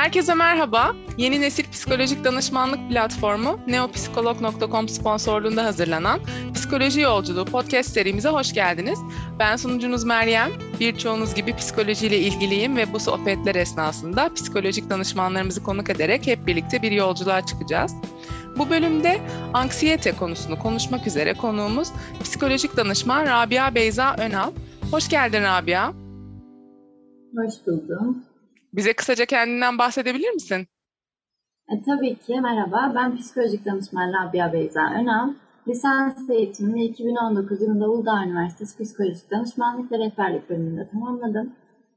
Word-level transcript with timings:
Herkese 0.00 0.34
merhaba. 0.34 0.94
Yeni 1.18 1.40
nesil 1.40 1.70
psikolojik 1.70 2.24
danışmanlık 2.24 2.90
platformu 2.90 3.60
neopsikolog.com 3.66 4.88
sponsorluğunda 4.88 5.64
hazırlanan 5.64 6.20
Psikoloji 6.54 7.00
Yolculuğu 7.00 7.44
podcast 7.44 7.90
serimize 7.90 8.28
hoş 8.28 8.52
geldiniz. 8.52 8.98
Ben 9.38 9.56
sunucunuz 9.56 10.04
Meryem. 10.04 10.50
Birçoğunuz 10.80 11.34
gibi 11.34 11.56
psikolojiyle 11.56 12.18
ilgiliyim 12.18 12.76
ve 12.76 12.92
bu 12.92 13.00
sohbetler 13.00 13.54
esnasında 13.54 14.34
psikolojik 14.34 14.90
danışmanlarımızı 14.90 15.62
konuk 15.62 15.90
ederek 15.90 16.26
hep 16.26 16.46
birlikte 16.46 16.82
bir 16.82 16.92
yolculuğa 16.92 17.46
çıkacağız. 17.46 17.92
Bu 18.58 18.70
bölümde 18.70 19.20
anksiyete 19.54 20.12
konusunu 20.12 20.58
konuşmak 20.58 21.06
üzere 21.06 21.34
konuğumuz 21.34 21.88
psikolojik 22.22 22.76
danışman 22.76 23.26
Rabia 23.26 23.74
Beyza 23.74 24.14
Önal. 24.18 24.50
Hoş 24.90 25.08
geldin 25.08 25.42
Rabia. 25.42 25.92
Hoş 27.36 27.54
buldum. 27.66 28.29
Bize 28.72 28.92
kısaca 28.92 29.26
kendinden 29.26 29.78
bahsedebilir 29.78 30.30
misin? 30.30 30.66
E, 31.68 31.82
tabii 31.82 32.18
ki. 32.18 32.40
Merhaba. 32.40 32.92
Ben 32.94 33.16
psikolojik 33.16 33.64
danışman 33.64 34.12
Rabia 34.12 34.52
Beyza 34.52 34.80
Önal. 34.80 35.34
Lisans 35.68 36.30
eğitimimi 36.30 36.84
2019 36.84 37.62
yılında 37.62 37.90
Uludağ 37.90 38.24
Üniversitesi 38.24 38.82
Psikolojik 38.82 39.30
Danışmanlık 39.30 39.92
ve 39.92 39.98
Rehberlik 39.98 40.50
bölümünde 40.50 40.88
tamamladım. 40.88 41.52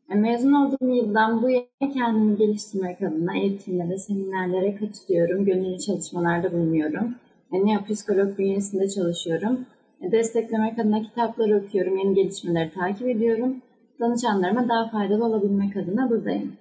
E, 0.09 0.15
mezun 0.15 0.53
olduğum 0.53 0.95
yıldan 0.95 1.41
bu 1.41 1.49
yana 1.49 1.93
kendimi 1.93 2.37
geliştirmek 2.37 3.01
adına 3.01 3.37
eğitimlere, 3.37 3.97
seminerlere 3.97 4.75
katılıyorum. 4.75 5.45
Gönüllü 5.45 5.79
çalışmalarda 5.79 6.51
bulunuyorum. 6.51 7.15
E, 7.51 7.65
Neopsikolog 7.65 8.37
bünyesinde 8.37 8.89
çalışıyorum. 8.89 9.65
E, 10.01 10.11
desteklemek 10.11 10.79
adına 10.79 11.01
kitapları 11.01 11.57
okuyorum, 11.57 11.97
yeni 11.97 12.15
gelişmeleri 12.15 12.71
takip 12.71 13.07
ediyorum. 13.07 13.61
Danışanlarıma 13.99 14.69
daha 14.69 14.89
faydalı 14.89 15.25
olabilmek 15.25 15.77
adına 15.77 16.09
buradayım. 16.09 16.57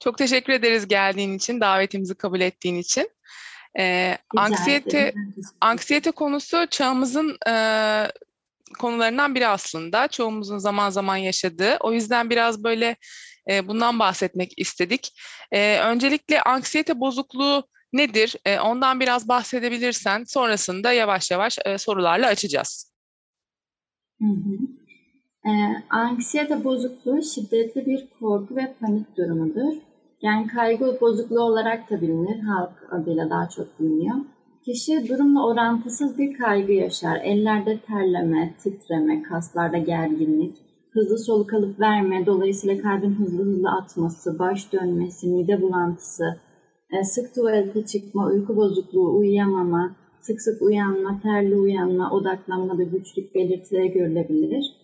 Çok 0.00 0.18
teşekkür 0.18 0.52
ederiz 0.52 0.88
geldiğin 0.88 1.36
için, 1.36 1.60
davetimizi 1.60 2.14
kabul 2.14 2.40
ettiğin 2.40 2.76
için. 2.76 3.10
Ee, 3.78 4.18
anksiyete, 4.36 5.14
anksiyete 5.60 6.10
konusu 6.10 6.66
çağımızın 6.70 7.36
e, 7.48 7.54
konularından 8.78 9.34
biri 9.34 9.46
aslında. 9.46 10.08
Çoğumuzun 10.08 10.58
zaman 10.58 10.90
zaman 10.90 11.16
yaşadığı. 11.16 11.76
O 11.80 11.92
yüzden 11.92 12.30
biraz 12.30 12.64
böyle 12.64 12.96
e, 13.50 13.68
bundan 13.68 13.98
bahsetmek 13.98 14.52
istedik. 14.56 15.20
E, 15.52 15.78
öncelikle 15.78 16.42
anksiyete 16.42 17.00
bozukluğu 17.00 17.68
nedir? 17.92 18.36
E, 18.44 18.60
ondan 18.60 19.00
biraz 19.00 19.28
bahsedebilirsen 19.28 20.24
sonrasında 20.24 20.92
yavaş 20.92 21.30
yavaş 21.30 21.58
e, 21.64 21.78
sorularla 21.78 22.26
açacağız. 22.26 22.92
Hı 24.20 24.28
hı. 24.28 24.83
E, 25.46 25.52
anksiyete 25.90 26.64
bozukluğu 26.64 27.22
şiddetli 27.22 27.86
bir 27.86 28.08
korku 28.20 28.56
ve 28.56 28.74
panik 28.80 29.16
durumudur. 29.16 29.74
Yani 30.22 30.46
kaygı 30.46 30.98
bozukluğu 31.00 31.40
olarak 31.42 31.90
da 31.90 32.00
bilinir, 32.00 32.40
halk 32.40 32.72
adıyla 32.90 33.30
daha 33.30 33.48
çok 33.48 33.80
biliniyor. 33.80 34.16
Kişi 34.64 35.08
durumla 35.08 35.46
orantısız 35.46 36.18
bir 36.18 36.38
kaygı 36.38 36.72
yaşar. 36.72 37.20
Ellerde 37.24 37.78
terleme, 37.78 38.54
titreme, 38.62 39.22
kaslarda 39.22 39.78
gerginlik, 39.78 40.56
hızlı 40.90 41.18
soluk 41.18 41.54
alıp 41.54 41.80
verme, 41.80 42.26
dolayısıyla 42.26 42.82
kalbin 42.82 43.14
hızlı 43.14 43.44
hızlı 43.44 43.70
atması, 43.70 44.38
baş 44.38 44.72
dönmesi, 44.72 45.28
mide 45.28 45.62
bulantısı, 45.62 46.24
e, 46.90 47.04
sık 47.04 47.34
tuvalete 47.34 47.86
çıkma, 47.86 48.26
uyku 48.26 48.56
bozukluğu, 48.56 49.18
uyuyamama, 49.18 49.96
sık 50.20 50.40
sık 50.40 50.62
uyanma, 50.62 51.20
terli 51.22 51.56
uyanma, 51.56 52.10
odaklanmada 52.10 52.82
güçlük 52.82 53.34
belirtileri 53.34 53.92
görülebilir. 53.92 54.83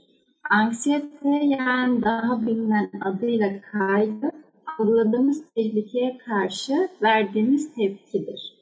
Anksiyete 0.50 1.28
yani 1.28 2.02
daha 2.02 2.46
bilinen 2.46 2.90
adıyla 3.00 3.60
kaygı 3.72 4.30
algıladığımız 4.78 5.44
tehlikeye 5.54 6.18
karşı 6.18 6.88
verdiğimiz 7.02 7.74
tepkidir. 7.74 8.54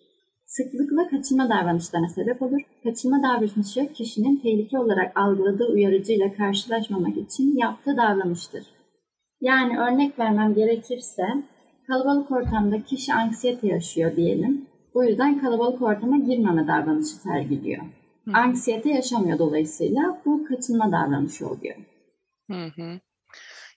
Sıklıkla 0.45 1.09
kaçınma 1.09 1.49
davranışlarına 1.49 2.09
sebep 2.09 2.43
olur. 2.43 2.61
Kaçınma 2.83 3.23
davranışı 3.23 3.93
kişinin 3.93 4.37
tehlike 4.37 4.79
olarak 4.79 5.17
algıladığı 5.17 5.67
uyarıcıyla 5.67 6.33
karşılaşmamak 6.33 7.17
için 7.17 7.57
yaptığı 7.57 7.97
davranıştır. 7.97 8.67
Yani 9.41 9.79
örnek 9.79 10.19
vermem 10.19 10.55
gerekirse 10.55 11.23
kalabalık 11.87 12.31
ortamda 12.31 12.83
kişi 12.83 13.15
anksiyete 13.15 13.67
yaşıyor 13.67 14.17
diyelim. 14.17 14.67
Bu 14.95 15.05
yüzden 15.05 15.39
kalabalık 15.39 15.83
ortama 15.83 16.19
girmeme 16.19 16.67
davranışı 16.67 17.17
sergiliyor. 17.17 17.83
Anksiyete 18.35 18.91
yaşamıyor 18.91 19.39
dolayısıyla 19.39 20.23
bu 20.25 20.45
kaçınma 20.45 20.93
davranışı 20.93 21.49
oluyor. 21.49 21.77
Hı 22.51 22.65
hı. 22.77 23.01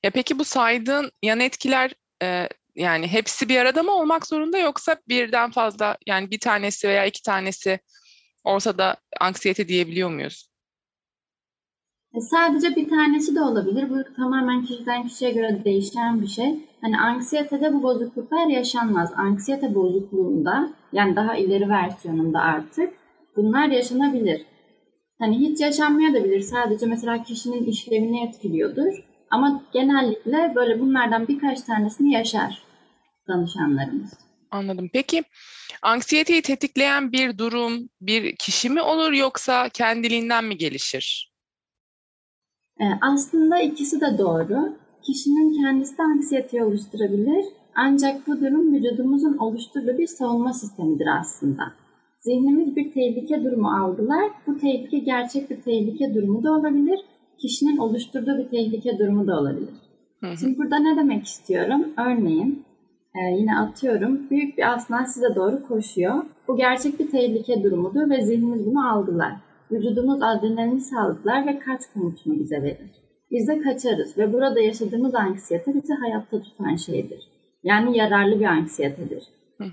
Ya 0.04 0.12
peki 0.12 0.40
bu 0.40 0.46
saydığın 0.46 1.12
yan 1.24 1.40
etkiler 1.40 1.94
e, 2.24 2.50
yani 2.76 3.08
hepsi 3.08 3.50
bir 3.50 3.58
arada 3.58 3.84
mı 3.84 3.92
olmak 3.92 4.28
zorunda 4.28 4.58
yoksa 4.58 4.98
birden 5.08 5.52
fazla 5.52 5.98
yani 6.08 6.32
bir 6.32 6.40
tanesi 6.40 6.88
veya 6.88 7.06
iki 7.06 7.24
tanesi 7.24 7.80
olsa 8.44 8.78
da 8.78 8.98
anksiyete 9.20 9.68
diyebiliyor 9.68 10.10
muyuz? 10.10 10.52
E, 12.14 12.22
sadece 12.22 12.76
bir 12.76 12.90
tanesi 12.90 13.36
de 13.36 13.42
olabilir. 13.42 13.90
Bu 13.90 14.16
tamamen 14.16 14.66
kişiden 14.66 15.08
kişiye 15.08 15.32
göre 15.32 15.62
değişen 15.66 16.22
bir 16.22 16.28
şey. 16.28 16.56
Hani 16.82 17.00
anksiyetede 17.00 17.74
bu 17.74 17.84
bozukluklar 17.84 18.48
yaşanmaz. 18.48 19.14
Anksiyete 19.16 19.76
bozukluğunda 19.76 20.74
yani 20.94 21.16
daha 21.16 21.36
ileri 21.36 21.70
versiyonunda 21.70 22.40
artık 22.40 23.01
bunlar 23.36 23.68
yaşanabilir. 23.68 24.46
Hani 25.20 25.40
hiç 25.40 25.62
yaşanmayabilir. 25.62 26.40
Sadece 26.40 26.86
mesela 26.86 27.24
kişinin 27.24 27.64
işlevini 27.64 28.28
etkiliyordur. 28.28 29.04
Ama 29.32 29.64
genellikle 29.74 30.54
böyle 30.56 30.80
bunlardan 30.80 31.28
birkaç 31.28 31.62
tanesini 31.62 32.14
yaşar 32.14 32.64
danışanlarımız. 33.28 34.14
Anladım. 34.52 34.90
Peki 34.94 35.24
anksiyeteyi 35.82 36.42
tetikleyen 36.42 37.12
bir 37.12 37.38
durum, 37.38 37.90
bir 38.02 38.36
kişi 38.36 38.70
mi 38.70 38.82
olur 38.82 39.12
yoksa 39.12 39.70
kendiliğinden 39.70 40.46
mi 40.46 40.58
gelişir? 40.58 41.32
Ee, 42.80 42.86
aslında 43.02 43.60
ikisi 43.60 44.02
de 44.02 44.18
doğru. 44.18 44.78
Kişinin 45.04 45.64
kendisi 45.64 45.98
de 45.98 46.04
anksiyeteyi 46.04 46.64
oluşturabilir. 46.64 47.46
Ancak 47.76 48.28
bu 48.28 48.42
durum 48.42 48.74
vücudumuzun 48.74 49.38
oluşturduğu 49.38 49.98
bir 49.98 50.08
savunma 50.08 50.54
sistemidir 50.54 51.08
aslında. 51.20 51.74
Zihnimiz 52.22 52.76
bir 52.76 52.92
tehlike 52.92 53.44
durumu 53.44 53.70
algılar. 53.70 54.32
Bu 54.48 54.58
tehlike 54.58 55.00
gerçek 55.00 55.50
bir 55.50 55.62
tehlike 55.62 56.14
durumu 56.14 56.44
da 56.44 56.52
olabilir 56.52 57.00
kişinin 57.42 57.78
oluşturduğu 57.78 58.38
bir 58.38 58.50
tehlike 58.50 59.00
durumu 59.00 59.28
da 59.28 59.40
olabilir. 59.40 59.74
Hı 60.20 60.28
hı. 60.28 60.38
Şimdi 60.38 60.58
burada 60.58 60.80
ne 60.80 60.98
demek 60.98 61.26
istiyorum? 61.26 61.94
Örneğin 61.98 62.64
e, 63.16 63.20
yine 63.38 63.58
atıyorum 63.58 64.30
büyük 64.30 64.58
bir 64.58 64.74
aslan 64.74 65.04
size 65.04 65.36
doğru 65.36 65.64
koşuyor. 65.68 66.24
Bu 66.48 66.58
gerçek 66.58 67.00
bir 67.00 67.12
tehlike 67.12 67.64
durumudur 67.64 68.10
ve 68.10 68.22
zihnimiz 68.22 68.66
bunu 68.66 68.92
algılar. 68.92 69.34
Vücudumuz 69.72 70.22
adrenalini 70.22 70.82
salgılar 70.82 71.48
ve 71.48 71.60
kaç 71.60 71.82
komutunu 71.94 72.40
bize 72.40 72.64
verir. 72.64 72.92
Biz 73.32 73.48
de 73.48 73.62
kaçarız 73.62 74.18
ve 74.18 74.34
burada 74.34 74.60
yaşadığımız 74.60 75.16
anksiyete 75.16 75.74
bizi 75.74 75.94
hayatta 75.94 76.42
tutan 76.42 76.76
şeydir. 76.76 77.28
Yani 77.64 77.98
yararlı 77.98 78.40
bir 78.40 78.46
anksiyetedir. 78.46 79.24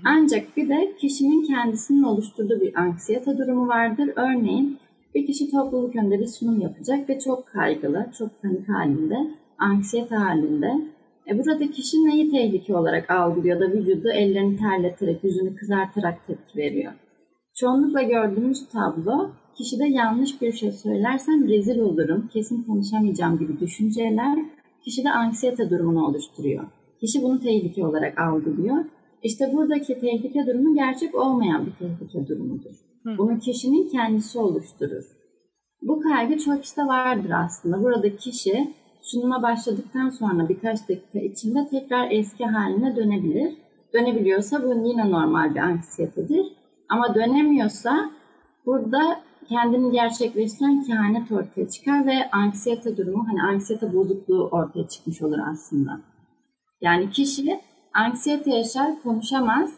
Ancak 0.05 0.57
bir 0.57 0.69
de 0.69 0.95
kişinin 0.97 1.43
kendisinin 1.43 2.03
oluşturduğu 2.03 2.61
bir 2.61 2.79
anksiyete 2.79 3.37
durumu 3.37 3.67
vardır. 3.67 4.09
Örneğin 4.15 4.77
bir 5.15 5.25
kişi 5.25 5.51
topluluk 5.51 5.95
önünde 5.95 6.19
bir 6.19 6.27
sunum 6.27 6.61
yapacak 6.61 7.09
ve 7.09 7.19
çok 7.19 7.47
kaygılı, 7.47 8.05
çok 8.17 8.41
panik 8.41 8.69
halinde, 8.69 9.15
anksiyete 9.57 10.15
halinde. 10.15 10.73
E 11.29 11.37
burada 11.37 11.71
kişi 11.71 11.97
neyi 11.97 12.31
tehlike 12.31 12.75
olarak 12.75 13.11
algılıyor 13.11 13.59
da 13.59 13.71
vücudu 13.71 14.09
ellerini 14.09 14.57
terleterek, 14.57 15.23
yüzünü 15.23 15.55
kızartarak 15.55 16.27
tepki 16.27 16.57
veriyor. 16.57 16.93
Çoğunlukla 17.55 18.01
gördüğümüz 18.01 18.67
tablo 18.69 19.29
kişide 19.57 19.85
yanlış 19.87 20.41
bir 20.41 20.51
şey 20.51 20.71
söylersem 20.71 21.47
rezil 21.47 21.79
olurum, 21.79 22.29
kesin 22.33 22.63
konuşamayacağım 22.63 23.39
gibi 23.39 23.59
düşünceler 23.59 24.39
kişide 24.83 25.11
anksiyete 25.11 25.69
durumunu 25.69 26.05
oluşturuyor. 26.05 26.63
Kişi 27.01 27.23
bunu 27.23 27.39
tehlike 27.39 27.85
olarak 27.85 28.19
algılıyor. 28.19 28.85
İşte 29.23 29.51
buradaki 29.53 29.99
tehlike 29.99 30.47
durumu 30.47 30.75
gerçek 30.75 31.15
olmayan 31.15 31.65
bir 31.65 31.71
tehlike 31.71 32.27
durumudur. 32.27 32.75
Bunu 33.17 33.39
kişinin 33.39 33.89
kendisi 33.89 34.39
oluşturur. 34.39 35.03
Bu 35.81 35.99
kaygı 35.99 36.37
çok 36.37 36.63
işte 36.63 36.81
vardır 36.81 37.29
aslında. 37.29 37.83
Burada 37.83 38.15
kişi 38.15 38.73
sunuma 39.01 39.43
başladıktan 39.43 40.09
sonra 40.09 40.49
birkaç 40.49 40.89
dakika 40.89 41.19
içinde 41.19 41.67
tekrar 41.71 42.11
eski 42.11 42.45
haline 42.45 42.95
dönebilir. 42.95 43.53
Dönebiliyorsa 43.93 44.63
bu 44.63 44.87
yine 44.87 45.11
normal 45.11 45.55
bir 45.55 45.59
anksiyetedir. 45.59 46.45
Ama 46.89 47.15
dönemiyorsa 47.15 48.11
burada 48.65 49.21
kendini 49.49 49.91
gerçekleştiren 49.91 50.83
kehanet 50.83 51.31
ortaya 51.31 51.69
çıkar 51.69 52.05
ve 52.05 52.31
anksiyete 52.31 52.97
durumu, 52.97 53.27
hani 53.27 53.41
anksiyete 53.41 53.93
bozukluğu 53.93 54.49
ortaya 54.51 54.87
çıkmış 54.87 55.21
olur 55.21 55.37
aslında. 55.51 56.01
Yani 56.81 57.09
kişi 57.09 57.59
anksiyete 57.93 58.51
yaşar, 58.51 59.01
konuşamaz 59.03 59.71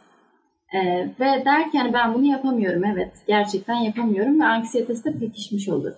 ee, 0.74 1.10
ve 1.20 1.46
derken 1.46 1.94
ben 1.94 2.14
bunu 2.14 2.26
yapamıyorum 2.26 2.86
evet 2.86 3.12
gerçekten 3.28 3.76
yapamıyorum 3.76 4.40
ve 4.40 4.46
anksiyetesi 4.46 5.04
de 5.04 5.20
pekişmiş 5.20 5.70
olur. 5.70 5.94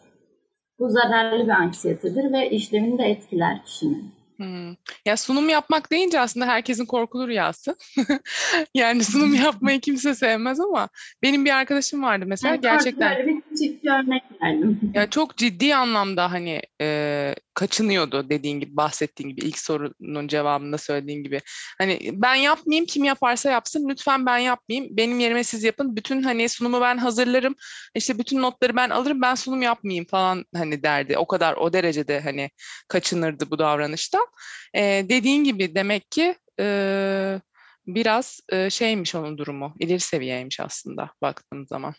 Bu 0.80 0.90
zararlı 0.90 1.44
bir 1.44 1.52
anksiyetedir 1.52 2.34
ve 2.34 2.50
işlemini 2.50 2.98
de 2.98 3.04
etkiler 3.04 3.66
kişinin. 3.66 4.14
Hmm. 4.38 4.76
Ya 5.06 5.18
sunum 5.18 5.50
yapmak 5.50 5.92
deyince 5.92 6.20
aslında 6.20 6.46
herkesin 6.46 6.86
korkulu 6.86 7.28
rüyası. 7.28 7.76
yani 8.74 9.04
sunum 9.04 9.34
yapmayı 9.34 9.80
kimse 9.80 10.16
sevmez 10.16 10.60
ama 10.60 10.90
benim 11.24 11.46
bir 11.46 11.56
arkadaşım 11.56 12.04
vardı 12.04 12.26
mesela 12.28 12.54
Evet, 12.54 12.64
gerçekten 12.64 13.18
Böyle 13.18 13.28
bir 13.28 13.43
küçük 13.54 13.86
örnek 13.86 14.24
verdim. 14.42 14.92
ya 14.94 15.10
çok 15.10 15.38
ciddi 15.38 15.76
anlamda 15.76 16.32
hani 16.32 16.62
e, 16.82 17.36
kaçınıyordu 17.54 18.30
dediğin 18.30 18.60
gibi 18.60 18.78
bahsettiğin 18.78 19.30
gibi 19.30 19.42
ilk 19.42 19.60
sorunun 19.60 20.28
cevabında 20.28 20.78
söylediğin 20.78 21.24
gibi. 21.24 21.42
Hani 21.78 22.00
ben 22.14 22.36
yapmayayım 22.36 22.86
kim 22.86 23.04
yaparsa 23.04 23.52
yapsın 23.52 23.90
lütfen 23.90 24.26
ben 24.26 24.38
yapmayayım 24.38 24.98
benim 24.98 25.20
yerime 25.20 25.44
siz 25.44 25.64
yapın 25.64 25.96
bütün 25.96 26.24
hani 26.24 26.50
sunumu 26.50 26.82
ben 26.82 26.98
hazırlarım 26.98 27.56
işte 27.96 28.20
bütün 28.20 28.42
notları 28.42 28.76
ben 28.76 28.90
alırım 28.90 29.22
ben 29.22 29.36
sunum 29.36 29.62
yapmayayım 29.62 30.06
falan 30.06 30.46
hani 30.56 30.84
derdi 30.84 31.18
o 31.18 31.28
kadar 31.28 31.54
o 31.54 31.74
derecede 31.74 32.20
hani 32.20 32.50
kaçınırdı 32.88 33.52
bu 33.52 33.60
davranıştan. 33.60 34.28
E, 34.74 34.82
dediğin 35.10 35.44
gibi 35.44 35.76
demek 35.76 36.12
ki 36.12 36.36
e, 36.60 37.40
biraz 37.88 38.40
e, 38.50 38.70
şeymiş 38.70 39.16
onun 39.16 39.38
durumu 39.38 39.76
ileri 39.80 40.00
seviyeymiş 40.00 40.60
aslında 40.60 41.12
baktığım 41.22 41.68
zaman. 41.68 41.94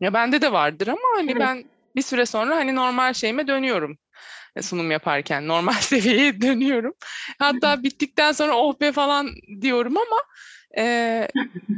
Ya 0.00 0.12
bende 0.12 0.42
de 0.42 0.52
vardır 0.52 0.86
ama 0.86 1.00
hani 1.16 1.30
Evet. 1.30 1.40
ben 1.40 1.64
bir 1.96 2.02
süre 2.02 2.26
sonra 2.26 2.56
hani 2.56 2.74
normal 2.74 3.12
şeyime 3.12 3.46
dönüyorum 3.46 3.98
e, 4.56 4.62
sunum 4.62 4.90
yaparken 4.90 5.48
normal 5.48 5.72
seviyeye 5.72 6.40
dönüyorum. 6.40 6.94
Hatta 7.38 7.82
bittikten 7.82 8.32
sonra 8.32 8.56
oh 8.56 8.80
be 8.80 8.92
falan 8.92 9.28
diyorum 9.60 9.96
ama 9.96 10.22
e, 10.78 11.28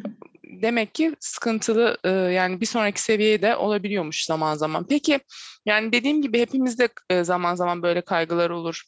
demek 0.44 0.94
ki 0.94 1.16
sıkıntılı 1.20 1.98
e, 2.04 2.10
yani 2.10 2.60
bir 2.60 2.66
sonraki 2.66 3.02
seviyeye 3.02 3.42
de 3.42 3.56
olabiliyormuş 3.56 4.24
zaman 4.24 4.54
zaman. 4.54 4.86
Peki 4.88 5.20
yani 5.66 5.92
dediğim 5.92 6.22
gibi 6.22 6.40
hepimizde 6.40 6.88
e, 7.10 7.24
zaman 7.24 7.54
zaman 7.54 7.82
böyle 7.82 8.00
kaygılar 8.00 8.50
olur. 8.50 8.82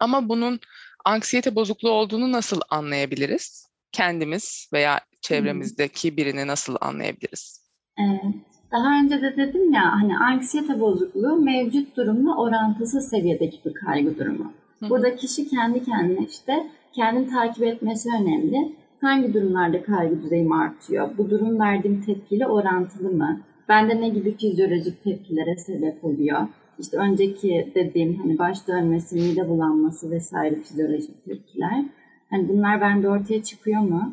Ama 0.00 0.28
bunun 0.28 0.60
anksiyete 1.04 1.54
bozukluğu 1.54 1.90
olduğunu 1.90 2.32
nasıl 2.32 2.60
anlayabiliriz? 2.70 3.68
Kendimiz 3.92 4.68
veya 4.72 5.00
çevremizdeki 5.20 6.16
birini 6.16 6.46
nasıl 6.46 6.76
anlayabiliriz? 6.80 7.63
Evet. 7.98 8.34
Daha 8.72 9.00
önce 9.00 9.22
de 9.22 9.36
dedim 9.36 9.72
ya 9.72 9.92
hani 9.92 10.18
anksiyete 10.18 10.80
bozukluğu 10.80 11.36
mevcut 11.36 11.96
durumla 11.96 12.36
orantısız 12.36 13.08
seviyedeki 13.08 13.58
bir 13.64 13.74
kaygı 13.74 14.18
durumu. 14.18 14.52
Hı 14.80 14.86
hı. 14.86 14.90
Burada 14.90 15.16
kişi 15.16 15.48
kendi 15.48 15.84
kendine 15.84 16.26
işte 16.26 16.66
kendini 16.92 17.26
takip 17.26 17.64
etmesi 17.64 18.08
önemli. 18.20 18.72
Hangi 19.00 19.34
durumlarda 19.34 19.82
kaygı 19.82 20.22
düzeyim 20.22 20.52
artıyor? 20.52 21.10
Bu 21.18 21.30
durum 21.30 21.60
verdiğim 21.60 22.02
tepkiyle 22.02 22.46
orantılı 22.46 23.10
mı? 23.10 23.40
Bende 23.68 24.00
ne 24.00 24.08
gibi 24.08 24.36
fizyolojik 24.36 25.04
tepkilere 25.04 25.56
sebep 25.56 26.04
oluyor? 26.04 26.48
İşte 26.78 26.96
önceki 26.96 27.72
dediğim 27.74 28.16
hani 28.16 28.38
baş 28.38 28.68
dönmesi, 28.68 29.14
mide 29.16 29.48
bulanması 29.48 30.10
vesaire 30.10 30.54
fizyolojik 30.54 31.24
tepkiler. 31.24 31.84
Hani 32.30 32.48
bunlar 32.48 32.80
bende 32.80 33.08
ortaya 33.08 33.42
çıkıyor 33.42 33.80
mu? 33.80 34.12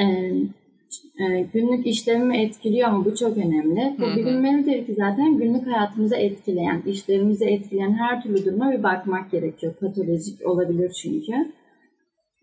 Ee, 0.00 0.32
e, 1.20 1.46
günlük 1.52 1.86
işlevimi 1.86 2.36
etkiliyor 2.36 2.90
mu? 2.90 3.04
Bu 3.04 3.16
çok 3.16 3.36
önemli. 3.36 3.96
Bu 3.98 4.16
bilinmelidir 4.16 4.86
ki 4.86 4.94
zaten 4.94 5.38
günlük 5.38 5.66
hayatımızı 5.66 6.16
etkileyen, 6.16 6.82
işlerimizi 6.86 7.44
etkileyen 7.44 7.92
her 7.92 8.22
türlü 8.22 8.44
duruma 8.44 8.72
bir 8.72 8.82
bakmak 8.82 9.30
gerekiyor. 9.30 9.74
Patolojik 9.80 10.46
olabilir 10.46 10.92
çünkü. 11.02 11.32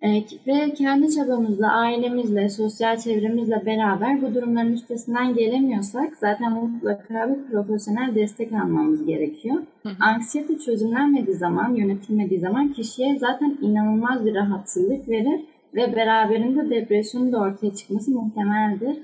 E, 0.01 0.23
ve 0.47 0.73
kendi 0.73 1.15
çabamızla, 1.15 1.71
ailemizle, 1.71 2.50
sosyal 2.50 2.97
çevremizle 2.97 3.65
beraber 3.65 4.21
bu 4.21 4.35
durumların 4.35 4.73
üstesinden 4.73 5.33
gelemiyorsak 5.33 6.17
zaten 6.17 6.51
mutlaka 6.51 7.29
bir 7.29 7.51
profesyonel 7.51 8.15
destek 8.15 8.53
almamız 8.53 9.05
gerekiyor. 9.05 9.55
Hı 9.83 9.89
hı. 9.89 9.94
Anksiyete 10.00 10.57
çözümlenmediği 10.57 11.38
zaman, 11.38 11.75
yönetilmediği 11.75 12.39
zaman 12.39 12.73
kişiye 12.73 13.17
zaten 13.19 13.57
inanılmaz 13.61 14.25
bir 14.25 14.35
rahatsızlık 14.35 15.09
verir 15.09 15.41
ve 15.75 15.96
beraberinde 15.96 16.70
depresyonun 16.70 17.31
da 17.34 17.40
ortaya 17.40 17.75
çıkması 17.75 18.12
muhtemeldir. 18.12 18.98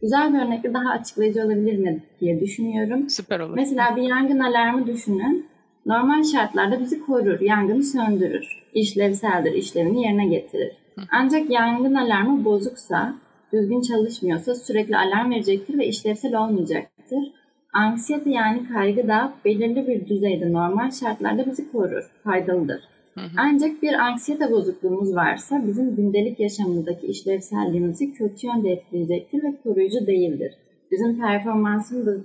Güzel 0.00 0.34
bir 0.34 0.38
örnekle 0.38 0.74
daha 0.74 0.90
açıklayıcı 0.90 1.44
olabilir 1.44 1.78
mi 1.78 2.02
diye 2.20 2.40
düşünüyorum. 2.40 3.10
Süper 3.10 3.40
olur. 3.40 3.54
Mesela 3.56 3.96
bir 3.96 4.02
yangın 4.02 4.38
alarmı 4.38 4.86
düşünün. 4.86 5.46
Normal 5.86 6.22
şartlarda 6.22 6.80
bizi 6.80 7.00
korur, 7.00 7.40
yangını 7.40 7.82
söndürür. 7.82 8.46
İşlevseldir, 8.74 9.52
işlevini 9.52 10.02
yerine 10.02 10.26
getirir. 10.26 10.72
Ancak 11.10 11.50
yangın 11.50 11.94
alarmı 11.94 12.44
bozuksa, 12.44 13.14
düzgün 13.52 13.80
çalışmıyorsa 13.80 14.54
sürekli 14.54 14.96
alarm 14.96 15.30
verecektir 15.30 15.78
ve 15.78 15.86
işlevsel 15.86 16.34
olmayacaktır. 16.34 17.32
Anksiyete 17.72 18.30
yani 18.30 18.68
kaygı 18.68 19.08
da 19.08 19.32
belirli 19.44 19.86
bir 19.86 20.08
düzeyde 20.08 20.52
normal 20.52 20.90
şartlarda 20.90 21.46
bizi 21.46 21.72
korur, 21.72 22.10
faydalıdır. 22.24 22.80
Hı 23.18 23.20
hı. 23.20 23.30
Ancak 23.36 23.82
bir 23.82 23.92
anksiyete 23.92 24.50
bozukluğumuz 24.50 25.14
varsa 25.14 25.66
bizim 25.66 25.96
gündelik 25.96 26.40
yaşamımızdaki 26.40 27.06
işlevselliğimizi 27.06 28.12
kötü 28.12 28.46
yönde 28.46 28.70
etkileyecektir 28.70 29.42
ve 29.42 29.62
koruyucu 29.62 30.06
değildir. 30.06 30.54
Bizim 30.90 31.20
performansımızı, 31.20 32.24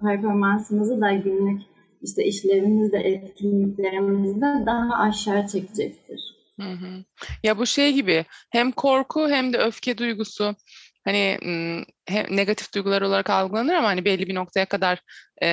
performansımızı 0.00 1.00
da 1.00 1.12
günlük 1.12 1.62
işte 2.02 2.24
işlevimizde, 2.24 2.98
etkinliklerimizde 2.98 4.66
daha 4.66 4.98
aşağı 4.98 5.46
çekecektir. 5.46 6.20
Hı 6.60 6.68
hı. 6.68 7.04
Ya 7.42 7.58
bu 7.58 7.66
şey 7.66 7.92
gibi 7.92 8.24
hem 8.50 8.72
korku 8.72 9.28
hem 9.28 9.52
de 9.52 9.58
öfke 9.58 9.98
duygusu 9.98 10.54
hani 11.04 11.38
hem 12.06 12.36
negatif 12.36 12.74
duygular 12.74 13.02
olarak 13.02 13.30
algılanır 13.30 13.74
ama 13.74 13.88
hani 13.88 14.04
belli 14.04 14.26
bir 14.26 14.34
noktaya 14.34 14.66
kadar 14.66 15.00
e, 15.42 15.48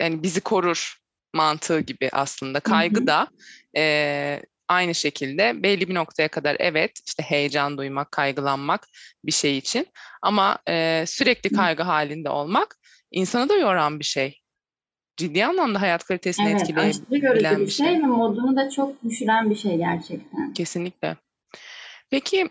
yani 0.00 0.22
bizi 0.22 0.40
korur 0.40 0.99
mantığı 1.34 1.80
gibi 1.80 2.08
aslında. 2.12 2.60
Kaygı 2.60 3.06
da 3.06 3.28
e, 3.76 4.42
aynı 4.68 4.94
şekilde 4.94 5.62
belli 5.62 5.88
bir 5.88 5.94
noktaya 5.94 6.28
kadar 6.28 6.56
evet 6.58 7.00
işte 7.06 7.22
heyecan 7.22 7.78
duymak, 7.78 8.12
kaygılanmak 8.12 8.86
bir 9.24 9.32
şey 9.32 9.58
için 9.58 9.86
ama 10.22 10.58
e, 10.68 11.04
sürekli 11.06 11.52
kaygı 11.52 11.82
halinde 11.82 12.30
olmak 12.30 12.76
insanı 13.10 13.48
da 13.48 13.56
yoran 13.56 13.98
bir 13.98 14.04
şey. 14.04 14.40
Ciddi 15.16 15.44
anlamda 15.44 15.80
hayat 15.80 16.04
kalitesini 16.04 16.48
Evet, 16.50 16.70
yorucu 17.22 17.60
bir 17.60 17.70
şey 17.70 17.86
ve 17.86 17.98
modunu 17.98 18.56
da 18.56 18.70
çok 18.70 19.04
düşüren 19.04 19.50
bir 19.50 19.56
şey 19.56 19.76
gerçekten. 19.76 20.54
Kesinlikle. 20.54 21.16
Peki 22.10 22.50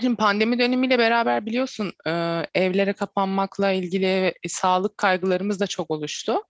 şimdi 0.00 0.16
pandemi 0.16 0.58
dönemiyle 0.58 0.98
beraber 0.98 1.46
biliyorsun 1.46 1.92
evlere 2.54 2.92
kapanmakla 2.92 3.72
ilgili 3.72 4.34
sağlık 4.48 4.98
kaygılarımız 4.98 5.60
da 5.60 5.66
çok 5.66 5.90
oluştu. 5.90 6.42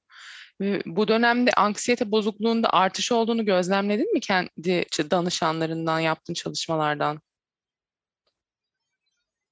Bu 0.86 1.08
dönemde 1.08 1.50
anksiyete 1.56 2.10
bozukluğunda 2.10 2.70
artış 2.70 3.12
olduğunu 3.12 3.44
gözlemledin 3.44 4.12
mi 4.12 4.20
kendi 4.20 4.84
danışanlarından 5.10 6.00
yaptığın 6.00 6.34
çalışmalardan? 6.34 7.20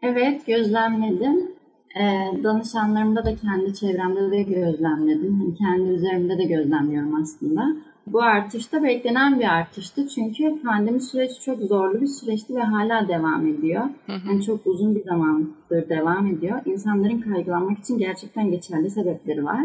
Evet, 0.03 0.47
gözlemledim. 0.47 1.59
Ee, 2.01 2.43
danışanlarımda 2.45 3.25
da 3.25 3.37
kendi 3.37 3.75
çevremde 3.75 4.31
de 4.31 4.43
gözlemledim. 4.43 5.41
Hani 5.41 5.55
kendi 5.55 5.91
üzerimde 5.91 6.39
de 6.39 6.45
gözlemliyorum 6.45 7.23
aslında. 7.23 7.67
Bu 8.07 8.23
artış 8.23 8.73
da 8.73 8.83
beklenen 8.83 9.41
bir 9.41 9.45
artıştı. 9.45 10.09
Çünkü 10.09 10.63
pandemi 10.63 11.01
süreci 11.01 11.41
çok 11.41 11.61
zorlu 11.61 12.01
bir 12.01 12.07
süreçti 12.07 12.55
ve 12.55 12.63
hala 12.63 13.09
devam 13.09 13.47
ediyor. 13.47 13.85
Hı 14.07 14.13
hı. 14.13 14.29
Yani 14.29 14.43
çok 14.43 14.67
uzun 14.67 14.95
bir 14.95 15.05
zamandır 15.05 15.89
devam 15.89 16.27
ediyor. 16.27 16.61
İnsanların 16.65 17.21
kaygılanmak 17.21 17.79
için 17.79 17.99
gerçekten 17.99 18.51
geçerli 18.51 18.91
sebepleri 18.91 19.45
var. 19.45 19.61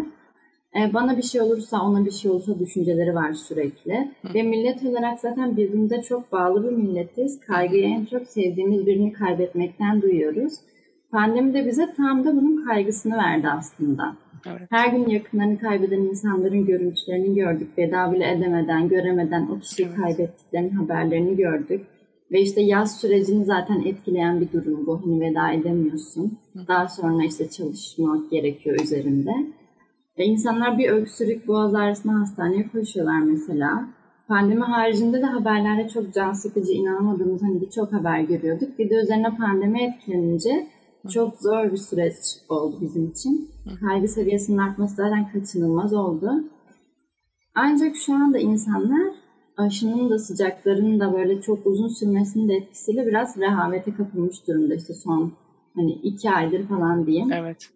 Ee, 0.76 0.94
bana 0.94 1.18
bir 1.18 1.24
şey 1.24 1.42
olursa, 1.42 1.82
ona 1.82 2.06
bir 2.06 2.12
şey 2.12 2.32
olursa 2.32 2.60
düşünceleri 2.60 3.16
var 3.16 3.34
sürekli. 3.34 4.12
Hı. 4.22 4.34
Ve 4.34 4.44
millet 4.44 4.84
olarak 4.84 5.20
zaten 5.20 5.58
birbirimize 5.58 6.02
çok 6.02 6.32
bağlı 6.32 6.64
bir 6.64 6.76
milletiz. 6.76 7.40
Kaygıyı 7.40 7.84
en 7.84 8.06
çok 8.06 8.28
sevdiğimiz 8.28 8.86
birini 8.86 9.14
kaybetmekten 9.14 10.02
duyuyoruz. 10.02 10.54
Pandemi 11.12 11.54
de 11.54 11.66
bize 11.66 11.94
tam 11.98 12.26
da 12.26 12.36
bunun 12.36 12.66
kaygısını 12.66 13.18
verdi 13.18 13.48
aslında. 13.48 14.16
Evet. 14.48 14.62
Her 14.70 14.92
gün 14.92 15.10
yakınlarını 15.10 15.60
kaybeden 15.60 16.02
insanların 16.02 16.66
görüntülerini 16.66 17.36
gördük. 17.36 17.78
Veda 17.78 18.12
bile 18.12 18.32
edemeden, 18.32 18.90
göremeden 18.90 19.48
o 19.48 19.60
kişiyi 19.60 19.84
Evet. 19.84 19.96
kaybettiklerinin 19.96 20.70
haberlerini 20.70 21.36
gördük. 21.36 21.82
Ve 22.32 22.42
işte 22.42 22.62
yaz 22.62 23.00
sürecini 23.00 23.46
zaten 23.46 23.82
etkileyen 23.86 24.42
bir 24.42 24.52
durum 24.52 24.86
bu. 24.88 25.02
Hani 25.06 25.22
veda 25.22 25.52
edemiyorsun. 25.52 26.38
Hı. 26.54 26.68
Daha 26.68 26.88
sonra 26.88 27.24
işte 27.26 27.50
çalışmak 27.50 28.32
gerekiyor 28.32 28.80
üzerinde. 28.84 29.32
Ve 30.18 30.26
insanlar 30.26 30.78
bir 30.78 30.90
öksürük 30.90 31.48
boğaz 31.48 31.76
ağrısına 31.76 32.20
hastaneye 32.20 32.68
koşuyorlar 32.68 33.20
mesela. 33.20 33.88
Pandemi 34.28 34.62
haricinde 34.62 35.22
de 35.22 35.26
haberlerde 35.26 35.90
çok 35.90 36.14
can 36.14 36.34
sıkıcı, 36.34 36.72
inanamadığımız 36.72 37.44
hani 37.44 37.62
birçok 37.62 37.94
haber 37.94 38.20
görüyorduk. 38.20 38.80
Bir 38.80 38.90
de 38.90 38.96
üzerine 38.96 39.36
pandemi 39.38 39.84
etkilenince 39.84 40.68
çok 41.14 41.36
zor 41.42 41.72
bir 41.72 41.78
süreç 41.78 42.16
oldu 42.50 42.78
bizim 42.82 43.10
için. 43.10 43.50
Kaygı 43.80 44.08
seviyesinin 44.08 44.58
artması 44.58 44.96
zaten 44.96 45.32
kaçınılmaz 45.32 45.94
oldu. 45.94 46.32
Ancak 47.56 47.96
şu 47.96 48.14
anda 48.14 48.38
insanlar 48.38 49.14
aşının 49.58 50.10
da 50.10 50.20
sıcaklarının 50.20 51.00
da 51.00 51.14
böyle 51.14 51.42
çok 51.42 51.68
uzun 51.68 51.88
sürmesinin 51.88 52.50
de 52.50 52.54
etkisiyle 52.54 53.08
biraz 53.08 53.38
rehavete 53.38 53.94
kapılmış 53.94 54.48
durumda 54.48 54.76
işte 54.76 54.94
son 54.94 55.34
hani 55.76 55.92
iki 55.92 56.32
aydır 56.32 56.68
falan 56.68 57.06
diyeyim. 57.06 57.32
Evet. 57.32 57.70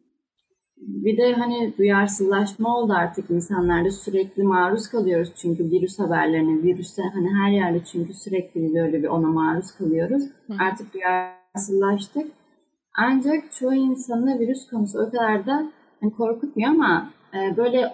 Bir 0.82 1.18
de 1.18 1.34
hani 1.34 1.74
duyarsızlaşma 1.78 2.78
oldu 2.78 2.94
artık 2.94 3.30
insanlarda 3.30 3.92
sürekli 3.92 4.44
maruz 4.44 4.88
kalıyoruz 4.88 5.32
çünkü 5.36 5.72
virüs 5.72 6.00
haberlerine, 6.00 6.64
virüse 6.64 7.02
hani 7.14 7.30
her 7.30 7.52
yerde 7.52 7.84
çünkü 7.92 8.14
sürekli 8.14 8.76
böyle 8.76 9.04
bir 9.04 9.08
ona 9.08 9.28
maruz 9.28 9.72
kalıyoruz. 9.72 10.24
Hı. 10.48 10.54
Artık 10.60 10.94
duyarsızlaştık. 10.94 12.32
Ancak 12.98 13.52
çoğu 13.52 13.74
insanı 13.74 14.40
virüs 14.40 14.70
konusu 14.70 15.00
o 15.00 15.12
kadar 15.12 15.46
da 15.46 15.72
hani 16.02 16.12
korkutmuyor 16.12 16.70
ama 16.70 17.10
e, 17.34 17.58
böyle 17.58 17.94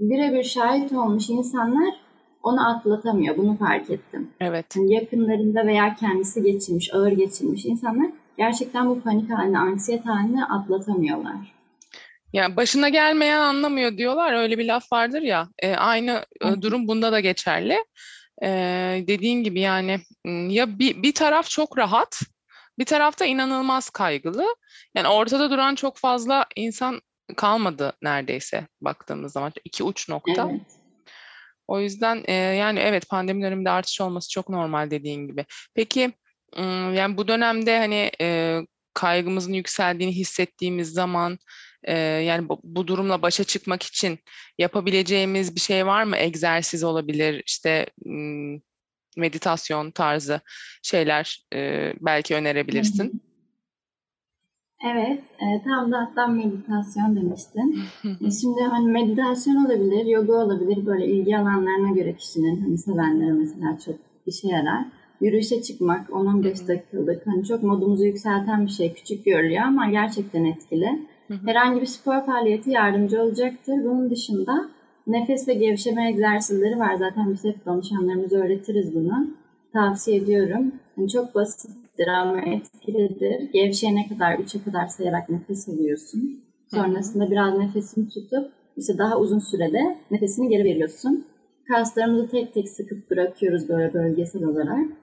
birebir 0.00 0.42
şahit 0.42 0.92
olmuş 0.92 1.30
insanlar 1.30 1.94
onu 2.42 2.68
atlatamıyor. 2.68 3.36
Bunu 3.36 3.56
fark 3.56 3.90
ettim. 3.90 4.30
Evet. 4.40 4.76
Yani 4.76 4.94
yakınlarında 4.94 5.66
veya 5.66 5.94
kendisi 5.94 6.42
geçirmiş, 6.42 6.94
ağır 6.94 7.12
geçirmiş 7.12 7.64
insanlar 7.64 8.10
gerçekten 8.36 8.88
bu 8.88 9.00
panik 9.00 9.30
halini, 9.30 9.58
anksiyete 9.58 10.04
halini 10.10 10.44
atlatamıyorlar. 10.44 11.61
Yani 12.32 12.56
başına 12.56 12.88
gelmeyen 12.88 13.40
anlamıyor 13.40 13.98
diyorlar. 13.98 14.32
Öyle 14.32 14.58
bir 14.58 14.64
laf 14.64 14.92
vardır 14.92 15.22
ya. 15.22 15.48
E, 15.58 15.74
aynı 15.74 16.26
e, 16.40 16.62
durum 16.62 16.88
bunda 16.88 17.12
da 17.12 17.20
geçerli. 17.20 17.84
E, 18.42 18.48
dediğin 19.06 19.44
gibi 19.44 19.60
yani 19.60 20.00
ya 20.48 20.78
bir, 20.78 21.02
bir 21.02 21.14
taraf 21.14 21.50
çok 21.50 21.78
rahat, 21.78 22.20
bir 22.78 22.84
tarafta 22.84 23.24
inanılmaz 23.24 23.90
kaygılı. 23.90 24.56
Yani 24.94 25.08
ortada 25.08 25.50
duran 25.50 25.74
çok 25.74 25.98
fazla 25.98 26.46
insan 26.56 27.00
kalmadı 27.36 27.92
neredeyse 28.02 28.66
baktığımız 28.80 29.32
zaman. 29.32 29.52
iki 29.64 29.84
uç 29.84 30.08
nokta. 30.08 30.48
Evet. 30.50 30.60
O 31.68 31.80
yüzden 31.80 32.22
e, 32.24 32.32
yani 32.32 32.78
evet 32.78 33.08
pandemi 33.08 33.42
döneminde 33.42 33.70
artış 33.70 34.00
olması 34.00 34.30
çok 34.30 34.48
normal 34.48 34.90
dediğin 34.90 35.26
gibi. 35.26 35.44
Peki 35.74 36.12
yani 36.94 37.16
bu 37.16 37.28
dönemde 37.28 37.78
hani 37.78 38.10
e, 38.20 38.58
kaygımızın 38.94 39.52
yükseldiğini 39.52 40.12
hissettiğimiz 40.12 40.92
zaman 40.92 41.38
e, 41.84 41.98
yani 41.98 42.48
bu, 42.48 42.60
bu 42.64 42.86
durumla 42.86 43.22
başa 43.22 43.44
çıkmak 43.44 43.82
için 43.82 44.18
yapabileceğimiz 44.58 45.54
bir 45.54 45.60
şey 45.60 45.86
var 45.86 46.04
mı? 46.04 46.16
Egzersiz 46.16 46.84
olabilir, 46.84 47.42
işte 47.46 47.86
meditasyon 49.16 49.90
tarzı 49.90 50.40
şeyler 50.82 51.46
e, 51.54 51.92
belki 52.00 52.34
önerebilirsin. 52.34 53.22
Evet, 54.84 55.24
e, 55.40 55.62
tam 55.64 55.92
da 55.92 56.00
hatta 56.00 56.26
meditasyon 56.26 57.16
demiştin. 57.16 57.82
e, 58.04 58.30
şimdi 58.30 58.62
hani 58.62 58.88
meditasyon 58.88 59.66
olabilir, 59.66 60.06
yoga 60.06 60.32
olabilir, 60.32 60.86
böyle 60.86 61.06
ilgi 61.06 61.38
alanlarına 61.38 61.90
göre 61.90 62.16
kişinin, 62.16 62.60
hani 62.60 62.78
sevenlere 62.78 63.32
mesela 63.32 63.78
çok 63.84 63.94
işe 64.26 64.48
yarar. 64.48 64.84
Yürüyüşe 65.22 65.62
çıkmak 65.62 66.08
10-15 66.08 66.68
dakikalık, 66.68 67.26
hani 67.26 67.44
çok 67.44 67.62
modumuzu 67.62 68.04
yükselten 68.04 68.66
bir 68.66 68.70
şey, 68.70 68.92
küçük 68.92 69.24
görülüyor 69.24 69.62
ama 69.62 69.90
gerçekten 69.90 70.44
etkili. 70.44 70.88
Herhangi 71.46 71.80
bir 71.80 71.86
spor 71.86 72.20
faaliyeti 72.26 72.70
yardımcı 72.70 73.22
olacaktır. 73.22 73.84
Bunun 73.84 74.10
dışında 74.10 74.70
nefes 75.06 75.48
ve 75.48 75.54
gevşeme 75.54 76.08
egzersizleri 76.08 76.78
var. 76.78 76.94
Zaten 76.94 77.32
biz 77.32 77.44
hep 77.44 77.66
danışanlarımıza 77.66 78.36
öğretiriz 78.36 78.94
bunu. 78.94 79.26
Tavsiye 79.72 80.16
ediyorum. 80.16 80.72
Yani 80.96 81.08
çok 81.08 81.34
basittir 81.34 82.08
ama 82.08 82.40
etkilidir. 82.40 83.52
Gevşeyene 83.52 84.08
kadar, 84.08 84.34
3'e 84.34 84.62
kadar 84.64 84.86
sayarak 84.86 85.28
nefes 85.28 85.68
alıyorsun. 85.68 86.40
Sonrasında 86.74 87.30
biraz 87.30 87.58
nefesini 87.58 88.08
tutup 88.08 88.52
işte 88.76 88.98
daha 88.98 89.18
uzun 89.18 89.38
sürede 89.38 89.98
nefesini 90.10 90.48
geri 90.48 90.64
veriyorsun. 90.64 91.24
Kaslarımızı 91.68 92.28
tek 92.28 92.54
tek 92.54 92.68
sıkıp 92.68 93.10
bırakıyoruz 93.10 93.68
böyle 93.68 93.94
bölgesel 93.94 94.44
olarak. 94.44 95.01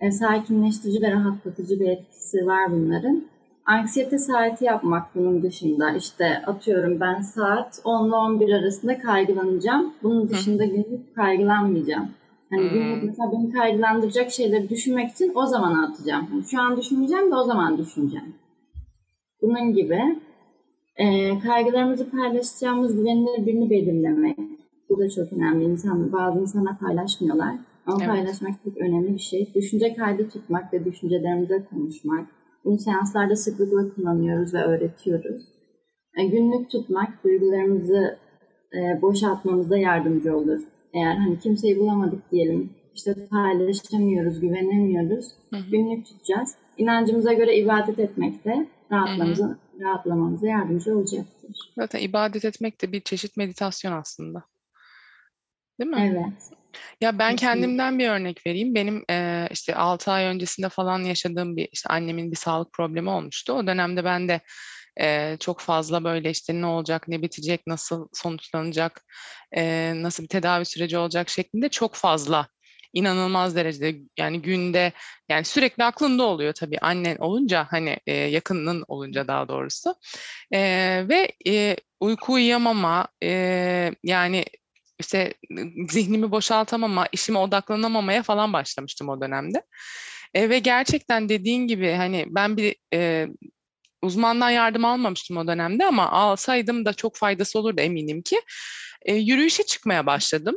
E, 0.00 0.10
sakinleştirici 0.10 1.02
ve 1.02 1.10
rahatlatıcı 1.10 1.80
bir 1.80 1.88
etkisi 1.88 2.46
var 2.46 2.72
bunların. 2.72 3.24
Anksiyete 3.66 4.18
saati 4.18 4.64
yapmak 4.64 5.14
bunun 5.14 5.42
dışında 5.42 5.90
işte 5.90 6.42
atıyorum 6.46 7.00
ben 7.00 7.20
saat 7.20 7.80
10 7.84 8.08
ile 8.08 8.14
11 8.14 8.52
arasında 8.52 8.98
kaygılanacağım. 8.98 9.94
Bunun 10.02 10.28
dışında 10.28 10.64
günlük 10.64 11.16
kaygılanmayacağım. 11.16 12.08
Hani 12.50 12.68
günlük 12.68 13.02
mesela 13.02 13.32
beni 13.32 13.52
kaygılandıracak 13.52 14.30
şeyleri 14.30 14.68
düşünmek 14.68 15.10
için 15.10 15.32
o 15.34 15.46
zaman 15.46 15.82
atacağım. 15.82 16.28
Yani 16.32 16.44
şu 16.50 16.60
an 16.60 16.76
düşünmeyeceğim 16.76 17.30
de 17.30 17.34
o 17.34 17.44
zaman 17.44 17.78
düşüneceğim. 17.78 18.34
Bunun 19.42 19.74
gibi 19.74 20.20
e, 20.96 21.38
kaygılarımızı 21.38 22.10
paylaşacağımız 22.10 22.96
güvenilir 22.96 23.46
birini 23.46 23.70
belirlemek. 23.70 24.38
Bu 24.88 24.98
da 24.98 25.10
çok 25.10 25.32
önemli. 25.32 25.64
İnsan, 25.64 26.12
bazı 26.12 26.40
insanlar 26.40 26.78
paylaşmıyorlar. 26.78 27.54
Ama 27.88 28.04
evet. 28.04 28.08
paylaşmak 28.08 28.64
çok 28.64 28.76
önemli 28.76 29.14
bir 29.14 29.18
şey. 29.18 29.54
Düşünce 29.54 29.94
kaydı 29.94 30.28
tutmak 30.28 30.72
ve 30.72 30.84
düşüncelerimize 30.84 31.64
konuşmak 31.70 32.26
bunu 32.64 32.78
seanslarda 32.78 33.36
sıklıkla 33.36 33.94
kullanıyoruz 33.94 34.54
ve 34.54 34.62
öğretiyoruz. 34.62 35.42
E, 36.16 36.24
günlük 36.26 36.70
tutmak 36.70 37.24
duygularımızı 37.24 38.18
e, 38.74 39.02
boşaltmamızda 39.02 39.78
yardımcı 39.78 40.36
olur. 40.36 40.60
Eğer 40.94 41.16
hani 41.16 41.38
kimseyi 41.38 41.78
bulamadık 41.78 42.30
diyelim, 42.32 42.70
işte 42.94 43.28
paylaşamıyoruz, 43.30 44.40
güvenemiyoruz. 44.40 45.26
Hı 45.50 45.56
hı. 45.56 45.70
Günlük 45.70 46.06
tutacağız. 46.06 46.54
İnancımıza 46.76 47.32
göre 47.32 47.56
ibadet 47.56 47.98
etmek 47.98 48.44
de 48.44 48.68
rahatlamamıza, 48.92 49.58
rahatlamamıza 49.80 50.46
yardımcı 50.46 50.98
olacaktır. 50.98 51.72
Zaten 51.78 52.00
ibadet 52.00 52.44
etmek 52.44 52.82
de 52.82 52.92
bir 52.92 53.00
çeşit 53.00 53.36
meditasyon 53.36 53.92
aslında. 53.92 54.44
Değil 55.80 55.90
mi? 55.90 56.12
Evet. 56.12 56.50
Ya 57.00 57.18
ben 57.18 57.36
kendimden 57.36 57.98
bir 57.98 58.08
örnek 58.08 58.46
vereyim. 58.46 58.74
Benim 58.74 59.04
e, 59.10 59.48
işte 59.50 59.74
6 59.74 60.10
ay 60.10 60.24
öncesinde 60.24 60.68
falan 60.68 60.98
yaşadığım 60.98 61.56
bir 61.56 61.68
işte 61.72 61.88
annemin 61.88 62.30
bir 62.30 62.36
sağlık 62.36 62.72
problemi 62.72 63.10
olmuştu. 63.10 63.52
O 63.52 63.66
dönemde 63.66 64.04
ben 64.04 64.28
de 64.28 64.40
e, 65.00 65.36
çok 65.40 65.60
fazla 65.60 66.04
böyle 66.04 66.30
işte 66.30 66.60
ne 66.60 66.66
olacak, 66.66 67.08
ne 67.08 67.22
bitecek, 67.22 67.66
nasıl 67.66 68.08
sonuçlanacak, 68.12 69.04
e, 69.56 69.92
nasıl 69.96 70.22
bir 70.22 70.28
tedavi 70.28 70.64
süreci 70.64 70.98
olacak 70.98 71.28
şeklinde 71.28 71.68
çok 71.68 71.94
fazla 71.94 72.48
inanılmaz 72.92 73.56
derecede 73.56 73.98
yani 74.18 74.42
günde 74.42 74.92
yani 75.28 75.44
sürekli 75.44 75.84
aklında 75.84 76.22
oluyor 76.22 76.52
tabii 76.52 76.78
annen 76.78 77.16
olunca 77.16 77.66
hani 77.70 77.98
e, 78.06 78.12
yakınının 78.14 78.84
olunca 78.88 79.28
daha 79.28 79.48
doğrusu 79.48 79.94
e, 80.52 80.60
ve 81.08 81.32
e, 81.46 81.76
uyku 82.00 82.32
uyuyamama 82.32 83.08
e, 83.22 83.94
yani 84.04 84.44
işte 84.98 85.34
zihnimi 85.90 86.30
boşaltamama, 86.30 87.06
işime 87.12 87.38
odaklanamamaya 87.38 88.22
falan 88.22 88.52
başlamıştım 88.52 89.08
o 89.08 89.20
dönemde. 89.20 89.62
E, 90.34 90.50
ve 90.50 90.58
gerçekten 90.58 91.28
dediğin 91.28 91.66
gibi 91.66 91.92
hani 91.92 92.24
ben 92.28 92.56
bir 92.56 92.76
e, 92.94 93.26
uzmandan 94.02 94.50
yardım 94.50 94.84
almamıştım 94.84 95.36
o 95.36 95.46
dönemde 95.46 95.86
ama 95.86 96.10
alsaydım 96.10 96.84
da 96.84 96.92
çok 96.92 97.16
faydası 97.16 97.58
olurdu 97.58 97.80
eminim 97.80 98.22
ki. 98.22 98.40
E, 99.02 99.14
yürüyüşe 99.14 99.62
çıkmaya 99.62 100.06
başladım. 100.06 100.56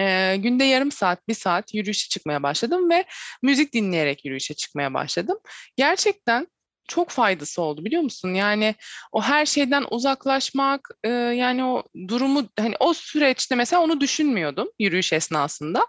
E, 0.00 0.36
günde 0.36 0.64
yarım 0.64 0.90
saat, 0.92 1.28
bir 1.28 1.34
saat 1.34 1.74
yürüyüşe 1.74 2.08
çıkmaya 2.08 2.42
başladım 2.42 2.90
ve 2.90 3.04
müzik 3.42 3.74
dinleyerek 3.74 4.24
yürüyüşe 4.24 4.54
çıkmaya 4.54 4.94
başladım. 4.94 5.38
Gerçekten 5.76 6.46
çok 6.88 7.10
faydası 7.10 7.62
oldu 7.62 7.84
biliyor 7.84 8.02
musun? 8.02 8.34
Yani 8.34 8.74
o 9.12 9.22
her 9.22 9.46
şeyden 9.46 9.84
uzaklaşmak, 9.90 10.88
e, 11.04 11.08
yani 11.08 11.64
o 11.64 11.82
durumu 12.08 12.48
hani 12.58 12.74
o 12.80 12.94
süreçte 12.94 13.54
mesela 13.54 13.82
onu 13.82 14.00
düşünmüyordum 14.00 14.68
yürüyüş 14.78 15.12
esnasında. 15.12 15.86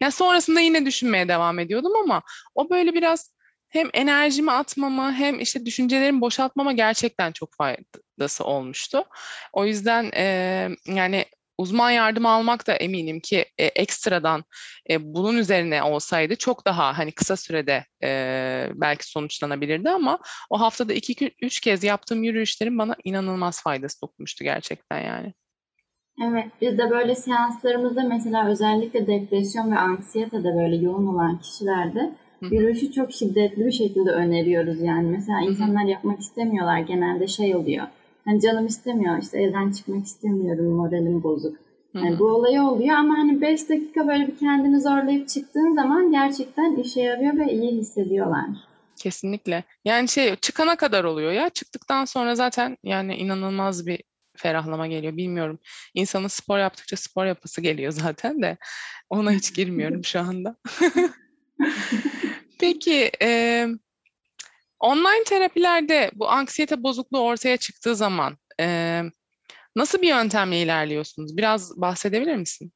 Yani 0.00 0.12
sonrasında 0.12 0.60
yine 0.60 0.86
düşünmeye 0.86 1.28
devam 1.28 1.58
ediyordum 1.58 1.92
ama 2.04 2.22
o 2.54 2.70
böyle 2.70 2.94
biraz 2.94 3.36
hem 3.68 3.90
enerjimi 3.94 4.52
atmama 4.52 5.12
hem 5.12 5.40
işte 5.40 5.66
düşüncelerimi 5.66 6.20
boşaltmama 6.20 6.72
gerçekten 6.72 7.32
çok 7.32 7.54
faydası 7.54 8.44
olmuştu. 8.44 9.04
O 9.52 9.64
yüzden 9.66 10.10
e, 10.14 10.68
yani 10.86 11.24
uzman 11.58 11.90
yardım 11.90 12.26
almak 12.26 12.66
da 12.66 12.74
eminim 12.74 13.20
ki 13.20 13.44
e, 13.58 13.64
ekstradan 13.64 14.44
e, 14.90 15.14
bunun 15.14 15.36
üzerine 15.36 15.82
olsaydı 15.82 16.36
çok 16.36 16.66
daha 16.66 16.98
hani 16.98 17.12
kısa 17.12 17.36
sürede 17.36 17.84
e, 18.02 18.10
belki 18.74 19.10
sonuçlanabilirdi 19.10 19.90
ama 19.90 20.18
o 20.50 20.60
haftada 20.60 20.92
iki 20.92 21.30
üç 21.42 21.60
kez 21.60 21.84
yaptığım 21.84 22.22
yürüyüşlerin 22.22 22.78
bana 22.78 22.96
inanılmaz 23.04 23.62
faydası 23.62 24.02
dokunmuştu 24.02 24.44
gerçekten 24.44 25.00
yani. 25.00 25.32
Evet, 26.24 26.46
biz 26.60 26.78
de 26.78 26.90
böyle 26.90 27.14
seanslarımızda 27.14 28.02
mesela 28.02 28.48
özellikle 28.48 29.06
depresyon 29.06 29.72
ve 29.72 29.78
anksiyete 29.78 30.44
de 30.44 30.54
böyle 30.54 30.76
yoğun 30.76 31.06
olan 31.06 31.38
kişilerde 31.38 32.12
yürüyüşü 32.42 32.92
çok 32.92 33.12
şiddetli 33.12 33.66
bir 33.66 33.72
şekilde 33.72 34.10
öneriyoruz 34.10 34.80
yani. 34.80 35.10
Mesela 35.10 35.40
insanlar 35.40 35.84
yapmak 35.84 36.20
istemiyorlar 36.20 36.78
genelde 36.78 37.26
şey 37.26 37.56
oluyor 37.56 37.86
Hani 38.26 38.40
canım 38.40 38.66
istemiyor 38.66 39.22
işte 39.22 39.42
evden 39.42 39.72
çıkmak 39.72 40.04
istemiyorum 40.04 40.66
moralim 40.66 41.22
bozuk. 41.22 41.56
Yani 41.94 42.18
bu 42.18 42.24
olay 42.24 42.60
oluyor 42.60 42.96
ama 42.96 43.18
hani 43.18 43.40
5 43.40 43.68
dakika 43.68 44.08
böyle 44.08 44.26
bir 44.26 44.38
kendini 44.38 44.80
zorlayıp 44.80 45.28
çıktığın 45.28 45.74
zaman 45.74 46.12
gerçekten 46.12 46.76
işe 46.76 47.00
yarıyor 47.00 47.36
ve 47.36 47.52
iyi 47.52 47.72
hissediyorlar. 47.72 48.44
Kesinlikle. 48.96 49.64
Yani 49.84 50.08
şey 50.08 50.36
çıkana 50.36 50.76
kadar 50.76 51.04
oluyor 51.04 51.32
ya. 51.32 51.48
Çıktıktan 51.48 52.04
sonra 52.04 52.34
zaten 52.34 52.76
yani 52.82 53.16
inanılmaz 53.16 53.86
bir 53.86 54.02
ferahlama 54.36 54.86
geliyor. 54.86 55.16
Bilmiyorum. 55.16 55.58
İnsanın 55.94 56.28
spor 56.28 56.58
yaptıkça 56.58 56.96
spor 56.96 57.26
yapısı 57.26 57.60
geliyor 57.60 57.92
zaten 58.02 58.42
de. 58.42 58.56
Ona 59.10 59.30
hiç 59.32 59.54
girmiyorum 59.54 60.04
şu 60.04 60.20
anda. 60.20 60.56
Peki 62.58 63.10
e, 63.22 63.66
Online 64.80 65.24
terapilerde 65.26 66.10
bu 66.14 66.28
anksiyete 66.28 66.82
bozukluğu 66.82 67.20
ortaya 67.20 67.56
çıktığı 67.56 67.96
zaman 67.96 68.36
Ee, 68.60 69.02
nasıl 69.76 70.02
bir 70.02 70.08
yöntemle 70.08 70.62
ilerliyorsunuz? 70.62 71.36
Biraz 71.36 71.80
bahsedebilir 71.80 72.36
misin? 72.36 72.72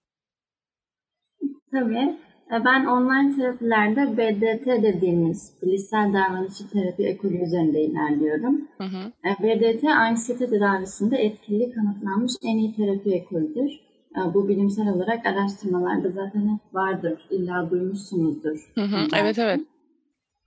Tabii. 1.73 2.19
E, 2.53 2.65
ben 2.65 2.87
online 2.87 3.37
terapilerde 3.37 4.17
BDT 4.17 4.83
dediğimiz 4.83 5.53
bilişsel 5.63 6.13
davranışçı 6.15 6.71
terapi 6.71 7.03
ekolü 7.03 7.43
üzerinde 7.43 7.81
ilerliyorum. 7.81 8.69
Hı 8.79 8.85
hı. 8.85 9.13
E, 9.25 9.43
BDT 9.43 9.85
anksiyete 9.85 10.47
tedavisinde 10.51 11.17
etkili 11.17 11.73
kanıtlanmış 11.73 12.33
en 12.43 12.59
iyi 12.59 12.77
terapi 12.77 13.11
ekolüdür. 13.11 13.71
E, 14.17 14.35
bu 14.35 14.49
bilimsel 14.49 14.89
olarak 14.89 15.27
araştırmalarda 15.27 16.11
zaten 16.11 16.41
hep 16.41 16.75
vardır. 16.75 17.27
İlla 17.31 17.71
duymuşsunuzdur. 17.71 18.73
Hı 18.75 18.85
hı. 18.85 19.07
Evet 19.17 19.39
evet. 19.39 19.61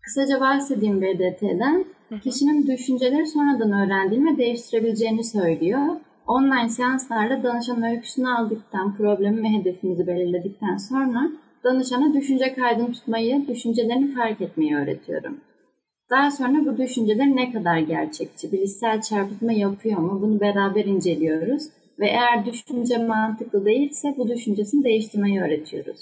Kısaca 0.04 0.42
bahsedeyim 0.42 1.02
BDT'den. 1.02 1.86
Kişinin 2.24 2.68
düşünceleri 2.68 3.28
sonradan 3.28 3.72
öğrendiğini 3.72 4.34
ve 4.34 4.38
değiştirebileceğini 4.38 5.24
söylüyor. 5.24 5.88
Online 6.28 6.70
seanslarda 6.70 7.44
danışan 7.44 7.84
öyküsünü 7.84 8.30
aldıktan, 8.30 8.96
problemi 8.98 9.44
ve 9.44 9.48
hedefimizi 9.48 10.08
belirledikten 10.08 10.78
sonra 10.78 11.32
danışana 11.64 12.14
düşünce 12.14 12.54
kaydını 12.54 12.92
tutmayı, 12.92 13.48
düşüncelerini 13.48 14.16
fark 14.16 14.42
etmeyi 14.42 14.76
öğretiyorum. 14.76 15.38
Daha 16.10 16.32
sonra 16.32 16.66
bu 16.66 16.78
düşünceler 16.78 17.36
ne 17.36 17.52
kadar 17.52 17.78
gerçekçi, 17.78 18.52
bilişsel 18.52 19.02
çarpıtma 19.02 19.52
yapıyor 19.52 19.98
mu 19.98 20.20
bunu 20.22 20.40
beraber 20.40 20.86
inceliyoruz 20.86 21.64
ve 22.00 22.08
eğer 22.08 22.46
düşünce 22.46 22.98
mantıklı 22.98 23.66
değilse 23.66 24.16
bu 24.18 24.28
düşüncesini 24.28 24.84
değiştirmeyi 24.84 25.42
öğretiyoruz. 25.42 26.00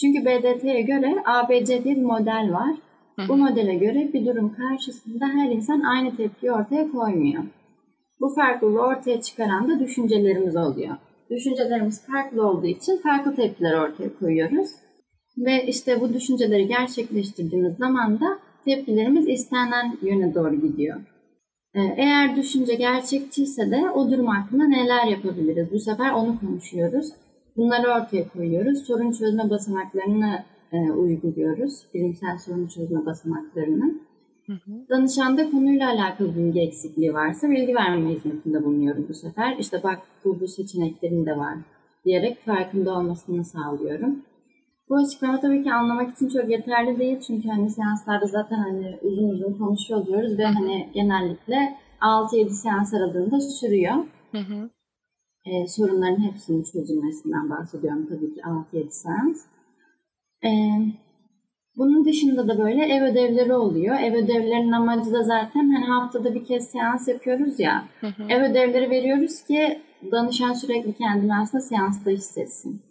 Çünkü 0.00 0.24
BDT'ye 0.26 0.82
göre 0.82 1.14
ABC 1.24 1.84
diye 1.84 1.96
bir 1.96 2.02
model 2.02 2.52
var. 2.52 2.76
Bu 3.28 3.36
modele 3.36 3.74
göre 3.74 4.10
bir 4.12 4.26
durum 4.26 4.54
karşısında 4.54 5.26
her 5.26 5.50
insan 5.50 5.80
aynı 5.80 6.16
tepkiyi 6.16 6.52
ortaya 6.52 6.90
koymuyor. 6.90 7.42
Bu 8.20 8.34
farklılığı 8.34 8.82
ortaya 8.82 9.20
çıkaran 9.20 9.68
da 9.68 9.80
düşüncelerimiz 9.80 10.56
oluyor. 10.56 10.96
Düşüncelerimiz 11.30 12.06
farklı 12.06 12.48
olduğu 12.48 12.66
için 12.66 12.96
farklı 12.96 13.34
tepkiler 13.34 13.74
ortaya 13.74 14.18
koyuyoruz. 14.18 14.68
Ve 15.38 15.66
işte 15.66 16.00
bu 16.00 16.14
düşünceleri 16.14 16.68
gerçekleştirdiğimiz 16.68 17.76
zaman 17.76 18.20
da 18.20 18.38
tepkilerimiz 18.64 19.28
istenen 19.28 19.98
yöne 20.02 20.34
doğru 20.34 20.54
gidiyor. 20.54 21.00
Ee, 21.74 21.80
eğer 21.96 22.36
düşünce 22.36 22.74
gerçekçiyse 22.74 23.70
de 23.70 23.90
o 23.90 24.10
durum 24.10 24.26
hakkında 24.26 24.64
neler 24.64 25.06
yapabiliriz? 25.06 25.72
Bu 25.72 25.78
sefer 25.78 26.12
onu 26.12 26.40
konuşuyoruz. 26.40 27.06
Bunları 27.56 27.90
ortaya 27.90 28.28
koyuyoruz. 28.28 28.86
Sorun 28.86 29.12
çözme 29.12 29.50
basamaklarını 29.50 30.44
e, 30.72 30.92
uyguluyoruz. 30.92 31.86
Bilimsel 31.94 32.38
sorun 32.38 32.66
çözme 32.66 33.06
basamaklarını. 33.06 33.94
Hı 34.46 34.52
hı. 34.52 34.88
Danışanda 34.90 35.50
konuyla 35.50 35.90
alakalı 35.90 36.36
bilgi 36.36 36.60
eksikliği 36.60 37.14
varsa 37.14 37.50
bilgi 37.50 37.74
verme 37.74 38.10
hizmetinde 38.10 38.64
bulunuyorum 38.64 39.06
bu 39.08 39.14
sefer. 39.14 39.56
İşte 39.58 39.82
bak 39.82 39.98
bu, 40.24 40.40
bu 40.40 40.48
seçeneklerin 40.48 41.26
de 41.26 41.36
var 41.36 41.58
diyerek 42.04 42.44
farkında 42.44 42.98
olmasını 42.98 43.44
sağlıyorum. 43.44 44.22
Bu 44.88 44.96
açıklama 44.96 45.40
tabii 45.40 45.62
ki 45.62 45.72
anlamak 45.72 46.14
için 46.14 46.28
çok 46.28 46.50
yeterli 46.50 46.98
değil 46.98 47.20
çünkü 47.26 47.48
hani 47.48 47.70
seanslarda 47.70 48.26
zaten 48.26 48.56
hani 48.56 48.98
uzun 49.02 49.28
uzun 49.28 49.52
konuşuyor 49.52 50.00
oluyoruz 50.00 50.38
ve 50.38 50.44
hani 50.44 50.90
genellikle 50.94 51.76
6-7 52.00 52.48
seans 52.50 52.94
aralığında 52.94 53.40
sürüyor. 53.40 53.94
Hı 54.32 54.38
hı. 54.38 54.70
Ee, 55.46 55.68
sorunların 55.68 56.22
hepsinin 56.22 56.62
çözülmesinden 56.62 57.50
bahsediyorum 57.50 58.06
tabii 58.08 58.34
ki 58.34 58.40
6-7 58.40 58.90
seans. 58.90 59.46
Ee, 60.44 60.48
bunun 61.76 62.04
dışında 62.04 62.48
da 62.48 62.58
böyle 62.58 62.84
ev 62.84 63.02
ödevleri 63.02 63.54
oluyor. 63.54 64.00
Ev 64.00 64.14
ödevlerinin 64.14 64.72
amacı 64.72 65.12
da 65.12 65.22
zaten 65.22 65.70
hani 65.70 65.84
haftada 65.84 66.34
bir 66.34 66.44
kez 66.44 66.70
seans 66.70 67.08
yapıyoruz 67.08 67.60
ya. 67.60 67.84
Hı 68.00 68.06
hı. 68.06 68.22
Ev 68.28 68.50
ödevleri 68.50 68.90
veriyoruz 68.90 69.42
ki 69.42 69.80
danışan 70.12 70.52
sürekli 70.52 70.92
kendini 70.92 71.36
aslında 71.36 71.62
seansta 71.62 72.10
hissetsin. 72.10 72.82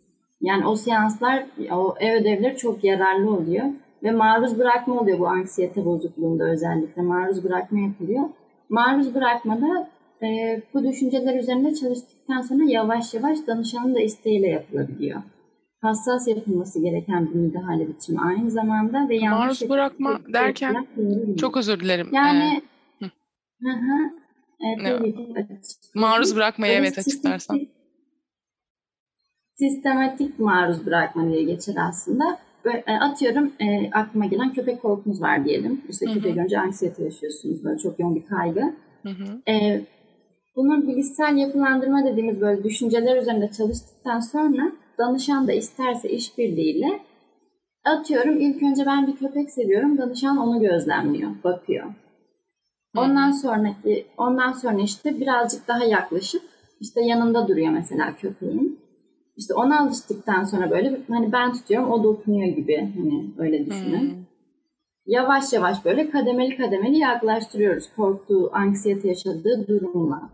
Yani 0.41 0.67
o 0.67 0.75
seanslar, 0.75 1.45
o 1.71 1.95
ev 1.99 2.21
ödevleri 2.21 2.57
çok 2.57 2.83
yararlı 2.83 3.31
oluyor. 3.31 3.65
Ve 4.03 4.11
maruz 4.11 4.59
bırakma 4.59 4.99
oluyor 4.99 5.19
bu 5.19 5.27
anksiyete 5.27 5.85
bozukluğunda 5.85 6.43
özellikle. 6.43 7.01
Maruz 7.01 7.43
bırakma 7.43 7.79
yapılıyor. 7.79 8.29
Maruz 8.69 9.15
bırakmada 9.15 9.89
e, 10.23 10.61
bu 10.73 10.83
düşünceler 10.83 11.39
üzerinde 11.39 11.75
çalıştıktan 11.75 12.41
sonra 12.41 12.63
yavaş 12.67 13.13
yavaş 13.13 13.47
danışanın 13.47 13.95
da 13.95 13.99
isteğiyle 13.99 14.47
yapılabiliyor. 14.47 15.21
Hassas 15.81 16.27
yapılması 16.27 16.81
gereken 16.81 17.29
bir 17.29 17.35
müdahale 17.35 17.87
biçimi 17.87 18.19
aynı 18.21 18.51
zamanda 18.51 19.09
ve 19.09 19.15
yanlış 19.15 19.61
Maruz 19.61 19.69
bırakma 19.69 20.19
derken 20.33 20.87
çok 21.39 21.57
özür 21.57 21.79
dilerim. 21.79 22.09
Yani 22.11 22.61
ee, 23.01 23.05
hı 23.61 23.71
hı. 23.71 24.21
Evet, 24.77 25.75
Maruz 25.95 26.35
bırakmayı 26.35 26.73
evet 26.73 26.97
açıklarsan 26.97 27.59
sistematik 29.61 30.39
maruz 30.39 30.85
bırakma 30.85 31.27
diye 31.27 31.43
geçer 31.43 31.75
aslında. 31.89 32.39
Böyle, 32.65 32.83
e, 32.87 32.91
atıyorum 32.91 33.51
e, 33.59 33.91
aklıma 33.91 34.25
gelen 34.25 34.53
köpek 34.53 34.81
korkunuz 34.81 35.21
var 35.21 35.45
diyelim. 35.45 35.81
İşte 35.89 36.05
hı 36.05 36.13
köpek 36.13 36.37
önce 36.37 36.59
anksiyete 36.59 37.03
yaşıyorsunuz. 37.03 37.63
Böyle 37.63 37.77
çok 37.77 37.99
yoğun 37.99 38.15
bir 38.15 38.25
kaygı. 38.25 38.73
Hı 39.03 39.09
hı. 39.09 39.51
E, 39.51 39.81
bunun 40.55 40.87
bilişsel 40.87 41.37
yapılandırma 41.37 42.05
dediğimiz 42.05 42.41
böyle 42.41 42.63
düşünceler 42.63 43.21
üzerinde 43.21 43.51
çalıştıktan 43.51 44.19
sonra 44.19 44.71
danışan 45.01 45.47
da 45.47 45.51
isterse 45.51 46.09
işbirliğiyle 46.09 46.99
atıyorum 47.85 48.39
ilk 48.39 48.63
önce 48.63 48.85
ben 48.85 49.07
bir 49.07 49.15
köpek 49.15 49.51
seviyorum. 49.51 49.97
Danışan 49.97 50.37
onu 50.37 50.59
gözlemliyor, 50.59 51.31
bakıyor. 51.43 51.85
Ondan 52.97 53.31
sonraki 53.31 54.05
ondan 54.17 54.51
sonra 54.51 54.81
işte 54.81 55.19
birazcık 55.19 55.67
daha 55.67 55.85
yaklaşıp 55.85 56.41
işte 56.79 57.01
yanında 57.01 57.47
duruyor 57.47 57.71
mesela 57.71 58.15
köpeğin. 58.15 58.79
İşte 59.37 59.53
ona 59.53 59.79
alıştıktan 59.79 60.43
sonra 60.43 60.71
böyle 60.71 61.01
hani 61.09 61.31
ben 61.31 61.53
tutuyorum 61.53 61.91
o 61.91 62.03
dokunuyor 62.03 62.55
gibi 62.55 62.91
hani 62.97 63.25
öyle 63.37 63.65
düşünün. 63.65 64.11
Hmm. 64.11 64.25
Yavaş 65.05 65.53
yavaş 65.53 65.85
böyle 65.85 66.09
kademeli 66.09 66.57
kademeli 66.57 66.97
yaklaştırıyoruz 66.97 67.89
korktuğu, 67.95 68.49
anksiyete 68.53 69.07
yaşadığı 69.07 69.67
durumla. 69.67 70.29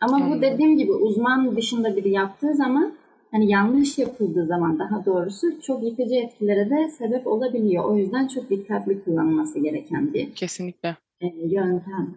Ama 0.00 0.18
hmm. 0.18 0.32
bu 0.32 0.42
dediğim 0.42 0.76
gibi 0.76 0.92
uzman 0.92 1.56
dışında 1.56 1.96
biri 1.96 2.10
yaptığı 2.10 2.54
zaman 2.54 2.97
hani 3.30 3.50
yanlış 3.50 3.98
yapıldığı 3.98 4.46
zaman 4.46 4.78
daha 4.78 5.04
doğrusu 5.04 5.60
çok 5.60 5.84
yıkıcı 5.84 6.14
etkilere 6.14 6.70
de 6.70 6.88
sebep 6.88 7.26
olabiliyor. 7.26 7.84
O 7.84 7.96
yüzden 7.96 8.28
çok 8.28 8.50
dikkatli 8.50 9.04
kullanılması 9.04 9.58
gereken 9.58 10.14
bir 10.14 10.32
kesinlikle 10.34 10.96
e, 11.20 11.26
yöntem 11.26 12.14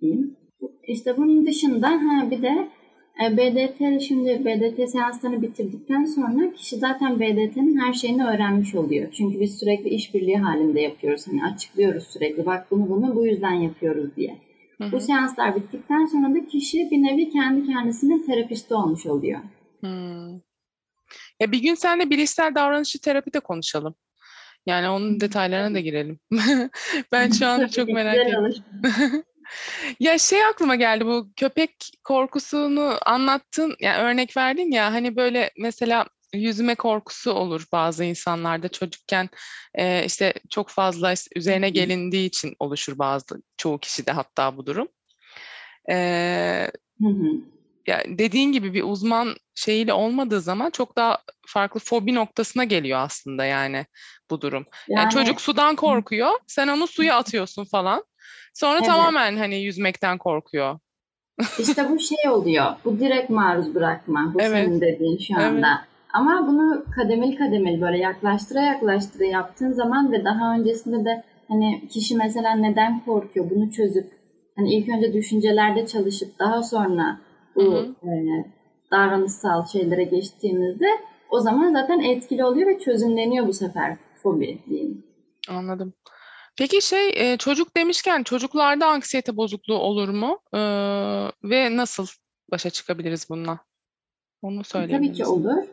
diyeyim. 0.00 0.36
İşte 0.82 1.16
bunun 1.16 1.46
dışında 1.46 1.88
ha 1.88 2.30
bir 2.30 2.42
de 2.42 2.68
e, 3.24 3.36
BDT 3.36 4.02
şimdi 4.02 4.44
BDT 4.44 4.90
seanslarını 4.90 5.42
bitirdikten 5.42 6.04
sonra 6.04 6.52
kişi 6.52 6.76
zaten 6.76 7.20
BDT'nin 7.20 7.78
her 7.78 7.92
şeyini 7.92 8.26
öğrenmiş 8.26 8.74
oluyor. 8.74 9.12
Çünkü 9.12 9.40
biz 9.40 9.58
sürekli 9.58 9.88
işbirliği 9.88 10.36
halinde 10.38 10.80
yapıyoruz. 10.80 11.26
Hani 11.26 11.44
açıklıyoruz 11.44 12.04
sürekli 12.04 12.46
bak 12.46 12.66
bunu 12.70 12.88
bunu 12.88 13.16
bu 13.16 13.26
yüzden 13.26 13.52
yapıyoruz 13.52 14.16
diye. 14.16 14.38
Hı 14.78 14.84
hı. 14.84 14.92
Bu 14.92 15.00
seanslar 15.00 15.56
bittikten 15.56 16.06
sonra 16.06 16.34
da 16.34 16.46
kişi 16.46 16.90
bir 16.90 17.02
nevi 17.02 17.30
kendi 17.30 17.66
kendisinin 17.66 18.26
terapisti 18.26 18.74
olmuş 18.74 19.06
oluyor. 19.06 19.40
Hmm. 19.80 20.40
Ya 21.40 21.52
bir 21.52 21.58
gün 21.58 21.74
seninle 21.74 22.10
bilişsel 22.10 22.54
davranışçı 22.54 23.00
terapi 23.00 23.32
de 23.32 23.40
konuşalım. 23.40 23.94
Yani 24.66 24.88
onun 24.88 25.20
detaylarına 25.20 25.74
da 25.74 25.80
girelim. 25.80 26.20
ben 27.12 27.30
şu 27.30 27.46
an 27.46 27.66
çok 27.76 27.88
merak 27.88 28.16
ettim. 28.16 28.64
Ya 30.00 30.18
şey 30.18 30.44
aklıma 30.44 30.76
geldi 30.76 31.06
bu 31.06 31.30
köpek 31.36 31.70
korkusunu 32.04 32.98
anlattın 33.06 33.76
yani 33.80 34.02
örnek 34.02 34.36
verdin 34.36 34.70
ya 34.70 34.92
hani 34.92 35.16
böyle 35.16 35.50
mesela 35.58 36.06
yüzme 36.34 36.74
korkusu 36.74 37.32
olur 37.32 37.66
bazı 37.72 38.04
insanlarda 38.04 38.68
çocukken 38.68 39.28
e, 39.74 40.04
işte 40.04 40.34
çok 40.50 40.68
fazla 40.68 41.14
üzerine 41.36 41.70
gelindiği 41.70 42.26
için 42.26 42.56
oluşur 42.58 42.98
bazı 42.98 43.42
çoğu 43.56 43.78
kişide 43.78 44.12
hatta 44.12 44.56
bu 44.56 44.66
durum. 44.66 44.88
E, 45.90 46.70
ya 47.88 48.02
dediğin 48.06 48.52
gibi 48.52 48.74
bir 48.74 48.82
uzman 48.82 49.34
şeyiyle 49.54 49.92
olmadığı 49.92 50.40
zaman 50.40 50.70
çok 50.70 50.96
daha 50.96 51.18
farklı 51.46 51.80
fobi 51.80 52.14
noktasına 52.14 52.64
geliyor 52.64 52.98
aslında 52.98 53.44
yani 53.44 53.86
bu 54.30 54.40
durum. 54.40 54.66
Yani, 54.88 55.00
yani 55.00 55.10
çocuk 55.10 55.40
sudan 55.40 55.76
korkuyor, 55.76 56.30
sen 56.46 56.68
onu 56.68 56.86
suya 56.86 57.16
atıyorsun 57.16 57.64
falan. 57.64 58.04
Sonra 58.54 58.78
evet. 58.78 58.86
tamamen 58.86 59.36
hani 59.36 59.62
yüzmekten 59.62 60.18
korkuyor. 60.18 60.78
İşte 61.58 61.90
bu 61.90 61.98
şey 61.98 62.30
oluyor. 62.30 62.66
Bu 62.84 63.00
direkt 63.00 63.30
maruz 63.30 63.74
bırakma. 63.74 64.34
Bu 64.34 64.40
evet. 64.40 64.50
senin 64.50 64.80
dediğin 64.80 65.18
şu 65.18 65.34
anda. 65.36 65.68
Evet. 65.68 65.88
Ama 66.14 66.46
bunu 66.48 66.84
kademeli 66.96 67.36
kademeli 67.36 67.80
böyle 67.80 67.98
yaklaştıra 67.98 68.60
yaklaştıra 68.60 69.24
yaptığın 69.24 69.72
zaman 69.72 70.12
ve 70.12 70.24
daha 70.24 70.54
öncesinde 70.54 71.04
de 71.04 71.24
hani 71.48 71.88
kişi 71.88 72.16
mesela 72.16 72.54
neden 72.54 73.04
korkuyor 73.04 73.50
bunu 73.50 73.70
çözüp 73.70 74.12
hani 74.56 74.74
ilk 74.74 74.88
önce 74.88 75.12
düşüncelerde 75.12 75.86
çalışıp 75.86 76.38
daha 76.38 76.62
sonra 76.62 77.20
bu 77.58 77.76
E, 78.08 78.44
davranışsal 78.90 79.66
şeylere 79.66 80.04
geçtiğimizde 80.04 80.86
o 81.30 81.40
zaman 81.40 81.72
zaten 81.72 82.00
etkili 82.00 82.44
oluyor 82.44 82.68
ve 82.68 82.78
çözümleniyor 82.78 83.46
bu 83.46 83.52
sefer 83.52 83.96
fobi 84.22 84.58
diyeyim. 84.68 85.04
Anladım. 85.48 85.92
Peki 86.58 86.82
şey 86.82 87.36
çocuk 87.36 87.76
demişken 87.76 88.22
çocuklarda 88.22 88.86
anksiyete 88.86 89.36
bozukluğu 89.36 89.78
olur 89.78 90.08
mu? 90.08 90.38
Ee, 90.54 90.58
ve 91.44 91.76
nasıl 91.76 92.06
başa 92.50 92.70
çıkabiliriz 92.70 93.26
bununla? 93.30 93.58
Onu 94.42 94.64
söyleyebilir 94.64 95.08
Tabii 95.08 95.16
ki 95.16 95.26
olur. 95.26 95.64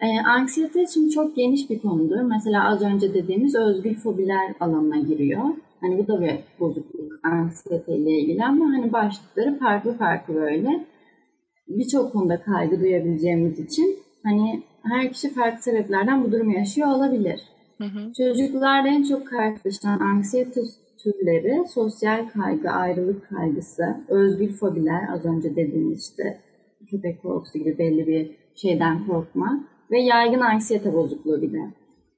E, 0.00 0.20
anksiyete 0.20 0.86
şimdi 0.86 1.10
çok 1.10 1.36
geniş 1.36 1.70
bir 1.70 1.78
konudur. 1.78 2.20
Mesela 2.20 2.68
az 2.68 2.82
önce 2.82 3.14
dediğimiz 3.14 3.54
özgül 3.54 3.94
fobiler 3.94 4.54
alanına 4.60 4.96
giriyor. 4.96 5.44
Hani 5.80 5.98
bu 5.98 6.08
da 6.08 6.20
bir 6.20 6.34
bozukluk 6.60 7.12
anksiyete 7.24 7.96
ile 7.96 8.10
ilgili 8.10 8.44
ama 8.44 8.64
hani 8.64 8.92
başlıkları 8.92 9.58
farklı 9.58 9.98
farklı 9.98 10.34
böyle. 10.34 10.86
Birçok 11.68 12.12
konuda 12.12 12.42
kaygı 12.42 12.80
duyabileceğimiz 12.80 13.58
için 13.58 13.98
hani 14.22 14.62
her 14.82 15.12
kişi 15.12 15.34
farklı 15.34 15.62
sebeplerden 15.62 16.24
bu 16.24 16.32
durumu 16.32 16.52
yaşıyor 16.52 16.88
olabilir. 16.88 17.40
Hı 17.78 17.84
hı. 17.84 18.12
Çocuklarda 18.12 18.88
en 18.88 19.02
çok 19.02 19.26
karşılaşılan 19.26 20.00
anksiyete 20.00 20.60
türleri 20.98 21.64
sosyal 21.68 22.28
kaygı, 22.28 22.70
ayrılık 22.70 23.28
kaygısı, 23.28 23.96
özgül 24.08 24.52
fobiler 24.52 25.08
az 25.12 25.24
önce 25.24 25.56
dediğimiz 25.56 26.10
işte 26.10 26.38
köpek 26.90 27.22
korkusu 27.22 27.58
gibi 27.58 27.78
belli 27.78 28.06
bir 28.06 28.30
şeyden 28.54 29.06
korkma 29.06 29.64
ve 29.90 30.00
yaygın 30.00 30.40
anksiyete 30.40 30.94
bozukluğu 30.94 31.42
bir 31.42 31.52
de. 31.52 31.60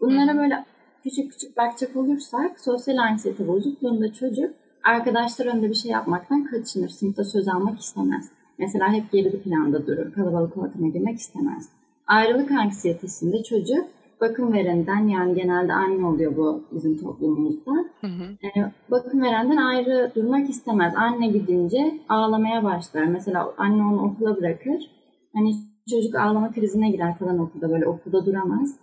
Bunlara 0.00 0.38
böyle 0.38 0.64
küçük 1.02 1.32
küçük 1.32 1.56
bakacak 1.56 1.96
olursak 1.96 2.60
sosyal 2.60 2.96
anksiyete 2.96 3.48
bozukluğunda 3.48 4.12
çocuk 4.12 4.54
arkadaşlar 4.84 5.46
önünde 5.46 5.68
bir 5.68 5.74
şey 5.74 5.90
yapmaktan 5.90 6.44
kaçınır. 6.44 6.88
Sınıfta 6.88 7.24
söz 7.24 7.48
almak 7.48 7.80
istemez. 7.80 8.30
Mesela 8.58 8.92
hep 8.92 9.12
geride 9.12 9.40
planda 9.42 9.86
durur. 9.86 10.12
Kalabalık 10.12 10.56
ortama 10.56 10.88
girmek 10.88 11.18
istemez. 11.18 11.68
Ayrılık 12.06 12.50
anksiyetesinde 12.50 13.42
çocuk 13.42 13.84
bakım 14.20 14.52
verenden 14.52 15.08
yani 15.08 15.34
genelde 15.34 15.72
anne 15.72 16.06
oluyor 16.06 16.36
bu 16.36 16.64
bizim 16.72 16.98
toplumumuzda. 16.98 17.72
Hı 18.00 18.06
hı. 18.06 18.24
E, 18.46 18.72
bakım 18.90 19.22
verenden 19.22 19.56
ayrı 19.56 20.12
durmak 20.14 20.50
istemez. 20.50 20.94
Anne 20.96 21.28
gidince 21.28 22.00
ağlamaya 22.08 22.64
başlar. 22.64 23.04
Mesela 23.04 23.54
anne 23.58 23.82
onu 23.82 24.02
okula 24.02 24.36
bırakır. 24.36 24.90
Hani 25.34 25.54
çocuk 25.90 26.14
ağlama 26.14 26.52
krizine 26.52 26.90
girer 26.90 27.18
falan 27.18 27.38
okulda 27.38 27.70
böyle 27.70 27.86
okulda 27.86 28.26
duramaz. 28.26 28.76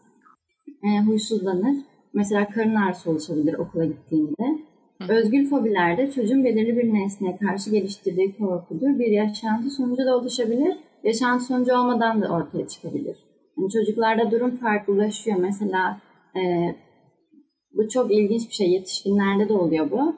E, 0.83 0.99
huysuzlanır. 0.99 1.75
Mesela 2.13 2.49
karın 2.49 2.75
ağrısı 2.75 3.11
oluşabilir 3.11 3.53
okula 3.53 3.85
gittiğinde. 3.85 4.64
Özgül 5.09 5.49
fobilerde 5.49 6.11
çocuğun 6.11 6.43
belirli 6.43 6.77
bir 6.77 6.93
nesneye 6.93 7.37
karşı 7.37 7.71
geliştirdiği 7.71 8.37
korkudur. 8.37 8.99
Bir 8.99 9.11
yaşantı 9.11 9.69
sonucu 9.69 10.05
da 10.05 10.17
oluşabilir. 10.17 10.77
Yaşantı 11.03 11.43
sonucu 11.43 11.73
olmadan 11.73 12.21
da 12.21 12.27
ortaya 12.27 12.67
çıkabilir. 12.67 13.17
Yani 13.57 13.69
çocuklarda 13.71 14.31
durum 14.31 14.55
farklılaşıyor. 14.57 15.37
Mesela 15.37 16.01
e, 16.35 16.75
bu 17.73 17.89
çok 17.89 18.11
ilginç 18.11 18.49
bir 18.49 18.53
şey. 18.53 18.69
Yetişkinlerde 18.69 19.49
de 19.49 19.53
oluyor 19.53 19.91
bu. 19.91 20.15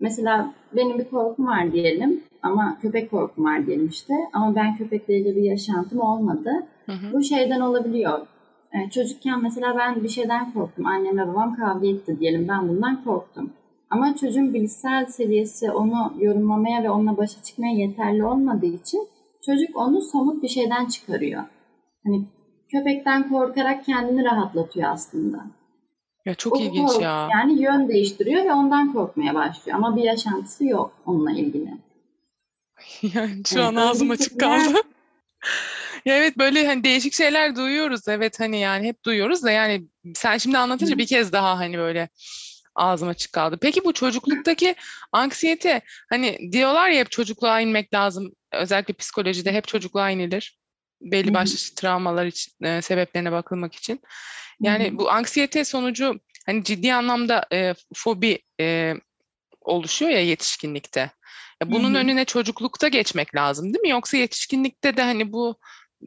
Mesela 0.00 0.54
benim 0.76 0.98
bir 0.98 1.04
korkum 1.04 1.46
var 1.46 1.72
diyelim 1.72 2.20
ama 2.42 2.78
köpek 2.82 3.10
korkum 3.10 3.44
var 3.44 3.66
diyelim 3.66 3.88
işte. 3.88 4.14
Ama 4.32 4.54
ben 4.54 4.76
köpekle 4.76 5.18
ilgili 5.18 5.36
bir 5.36 5.42
yaşantım 5.42 6.00
olmadı. 6.00 6.50
Hı 6.86 6.92
hı. 6.92 7.12
Bu 7.12 7.22
şeyden 7.22 7.60
olabiliyor. 7.60 8.26
Ee, 8.72 8.90
çocukken 8.90 9.42
mesela 9.42 9.78
ben 9.78 10.02
bir 10.02 10.08
şeyden 10.08 10.52
korktum. 10.52 10.86
Annem 10.86 11.18
ve 11.18 11.28
babam 11.28 11.56
kavga 11.56 11.88
etti 11.88 12.20
diyelim. 12.20 12.48
Ben 12.48 12.68
bundan 12.68 13.04
korktum. 13.04 13.50
Ama 13.90 14.16
çocuğun 14.16 14.54
bilişsel 14.54 15.06
seviyesi 15.06 15.70
onu 15.70 16.14
yorumlamaya 16.18 16.82
ve 16.82 16.90
onunla 16.90 17.16
başa 17.16 17.42
çıkmaya 17.42 17.74
yeterli 17.74 18.24
olmadığı 18.24 18.66
için 18.66 19.08
çocuk 19.46 19.76
onu 19.76 20.02
somut 20.02 20.42
bir 20.42 20.48
şeyden 20.48 20.86
çıkarıyor. 20.86 21.42
Hani 22.04 22.24
köpekten 22.70 23.28
korkarak 23.28 23.84
kendini 23.84 24.24
rahatlatıyor 24.24 24.90
aslında. 24.90 25.46
Ya 26.26 26.34
çok 26.34 26.56
o 26.56 26.60
ilginç 26.60 26.90
kork, 26.90 27.02
ya. 27.02 27.28
Yani 27.32 27.62
yön 27.62 27.88
değiştiriyor 27.88 28.44
ve 28.44 28.52
ondan 28.52 28.92
korkmaya 28.92 29.34
başlıyor. 29.34 29.78
Ama 29.78 29.96
bir 29.96 30.02
yaşantısı 30.02 30.64
yok 30.64 30.92
onunla 31.06 31.32
ilgili. 31.32 31.74
yani 33.02 33.42
şu 33.46 33.58
evet, 33.58 33.68
an 33.68 33.74
ağzım 33.74 34.10
açık 34.10 34.40
kaldı. 34.40 34.78
ya 36.04 36.16
evet 36.16 36.38
böyle 36.38 36.66
hani 36.66 36.84
değişik 36.84 37.12
şeyler 37.12 37.56
duyuyoruz. 37.56 38.08
Evet 38.08 38.40
hani 38.40 38.60
yani 38.60 38.86
hep 38.86 39.04
duyuyoruz 39.04 39.42
da 39.42 39.50
yani 39.50 39.86
sen 40.14 40.38
şimdi 40.38 40.58
anlatınca 40.58 40.94
Hı. 40.94 40.98
bir 40.98 41.06
kez 41.06 41.32
daha 41.32 41.58
hani 41.58 41.78
böyle 41.78 42.08
ağzım 42.78 43.08
açık 43.08 43.32
kaldı. 43.32 43.58
Peki 43.60 43.84
bu 43.84 43.92
çocukluktaki 43.92 44.74
anksiyete 45.12 45.80
hani 46.10 46.52
diyorlar 46.52 46.88
ya 46.88 47.00
hep 47.00 47.10
çocukluğa 47.10 47.60
inmek 47.60 47.94
lazım. 47.94 48.32
Özellikle 48.52 48.94
psikolojide 48.94 49.52
hep 49.52 49.68
çocukluğa 49.68 50.10
inilir. 50.10 50.58
Belli 51.00 51.34
başlı 51.34 51.74
travmalar 51.74 52.26
için, 52.26 52.64
e, 52.64 52.82
sebeplerine 52.82 53.32
bakılmak 53.32 53.74
için. 53.74 54.00
Yani 54.60 54.88
Hı-hı. 54.88 54.98
bu 54.98 55.10
anksiyete 55.10 55.64
sonucu 55.64 56.20
hani 56.46 56.64
ciddi 56.64 56.94
anlamda 56.94 57.46
e, 57.52 57.74
fobi 57.94 58.38
e, 58.60 58.94
oluşuyor 59.60 60.10
ya 60.10 60.24
yetişkinlikte. 60.24 61.00
Ya 61.62 61.72
bunun 61.72 61.94
Hı-hı. 61.94 62.02
önüne 62.02 62.24
çocuklukta 62.24 62.88
geçmek 62.88 63.34
lazım 63.34 63.74
değil 63.74 63.82
mi? 63.82 63.88
Yoksa 63.88 64.16
yetişkinlikte 64.16 64.96
de 64.96 65.02
hani 65.02 65.32
bu 65.32 65.58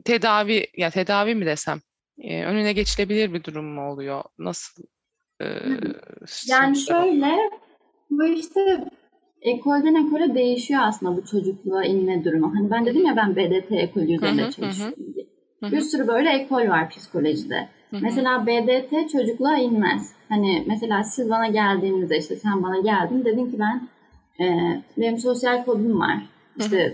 tedavi 0.05 0.67
ya 0.77 0.89
tedavi 0.89 1.35
mi 1.35 1.45
desem 1.45 1.81
e, 2.17 2.43
önüne 2.43 2.73
geçilebilir 2.73 3.33
bir 3.33 3.43
durum 3.43 3.65
mu 3.65 3.91
oluyor? 3.91 4.23
Nasıl? 4.37 4.83
E, 5.41 5.45
yani 6.47 6.77
şöyle 6.77 7.37
bu 8.09 8.23
işte 8.23 8.87
ekolden 9.41 10.07
ekole 10.07 10.35
değişiyor 10.35 10.81
aslında 10.83 11.17
bu 11.17 11.25
çocukluğa 11.25 11.83
inme 11.83 12.23
durumu. 12.25 12.55
Hani 12.55 12.71
ben 12.71 12.85
dedim 12.85 13.05
ya 13.05 13.15
ben 13.15 13.35
BDT 13.35 13.71
ekolü 13.71 14.13
üzerinde 14.13 14.51
çalışıyorum 14.51 15.13
diye. 15.15 15.25
Bir 15.61 15.81
sürü 15.81 16.07
böyle 16.07 16.29
ekol 16.29 16.67
var 16.67 16.89
psikolojide. 16.89 17.67
Hı 17.89 17.97
hı. 17.97 18.01
Mesela 18.01 18.47
BDT 18.47 19.09
çocukluğa 19.11 19.57
inmez. 19.57 20.13
Hani 20.29 20.63
mesela 20.67 21.03
siz 21.03 21.29
bana 21.29 21.47
geldiğinizde 21.47 22.17
işte 22.17 22.35
sen 22.35 22.63
bana 22.63 22.79
geldin 22.79 23.25
dedin 23.25 23.51
ki 23.51 23.59
ben 23.59 23.87
e, 24.45 24.77
benim 24.97 25.17
sosyal 25.17 25.65
kodum 25.65 25.99
var. 25.99 26.17
İşte 26.57 26.85
hı 26.85 26.89
hı. 26.89 26.93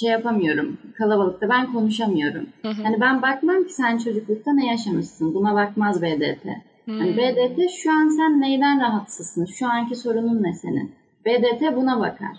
şey 0.00 0.10
yapamıyorum. 0.10 0.78
Kalabalıkta 0.98 1.48
ben 1.48 1.72
konuşamıyorum. 1.72 2.46
Hı 2.62 2.68
hı. 2.68 2.82
Hani 2.82 3.00
ben 3.00 3.22
bakmam 3.22 3.64
ki 3.64 3.72
sen 3.72 3.98
çocuklukta 3.98 4.52
ne 4.52 4.66
yaşamışsın. 4.66 5.34
Buna 5.34 5.54
bakmaz 5.54 6.02
BDT. 6.02 6.46
Hı. 6.86 6.92
Hani 6.92 7.16
BDT 7.16 7.70
şu 7.82 7.92
an 7.92 8.08
sen 8.08 8.40
neyden 8.40 8.80
rahatsızsın? 8.80 9.44
Şu 9.44 9.66
anki 9.66 9.96
sorunun 9.96 10.42
ne 10.42 10.52
senin? 10.52 10.94
BDT 11.26 11.76
buna 11.76 12.00
bakar. 12.00 12.36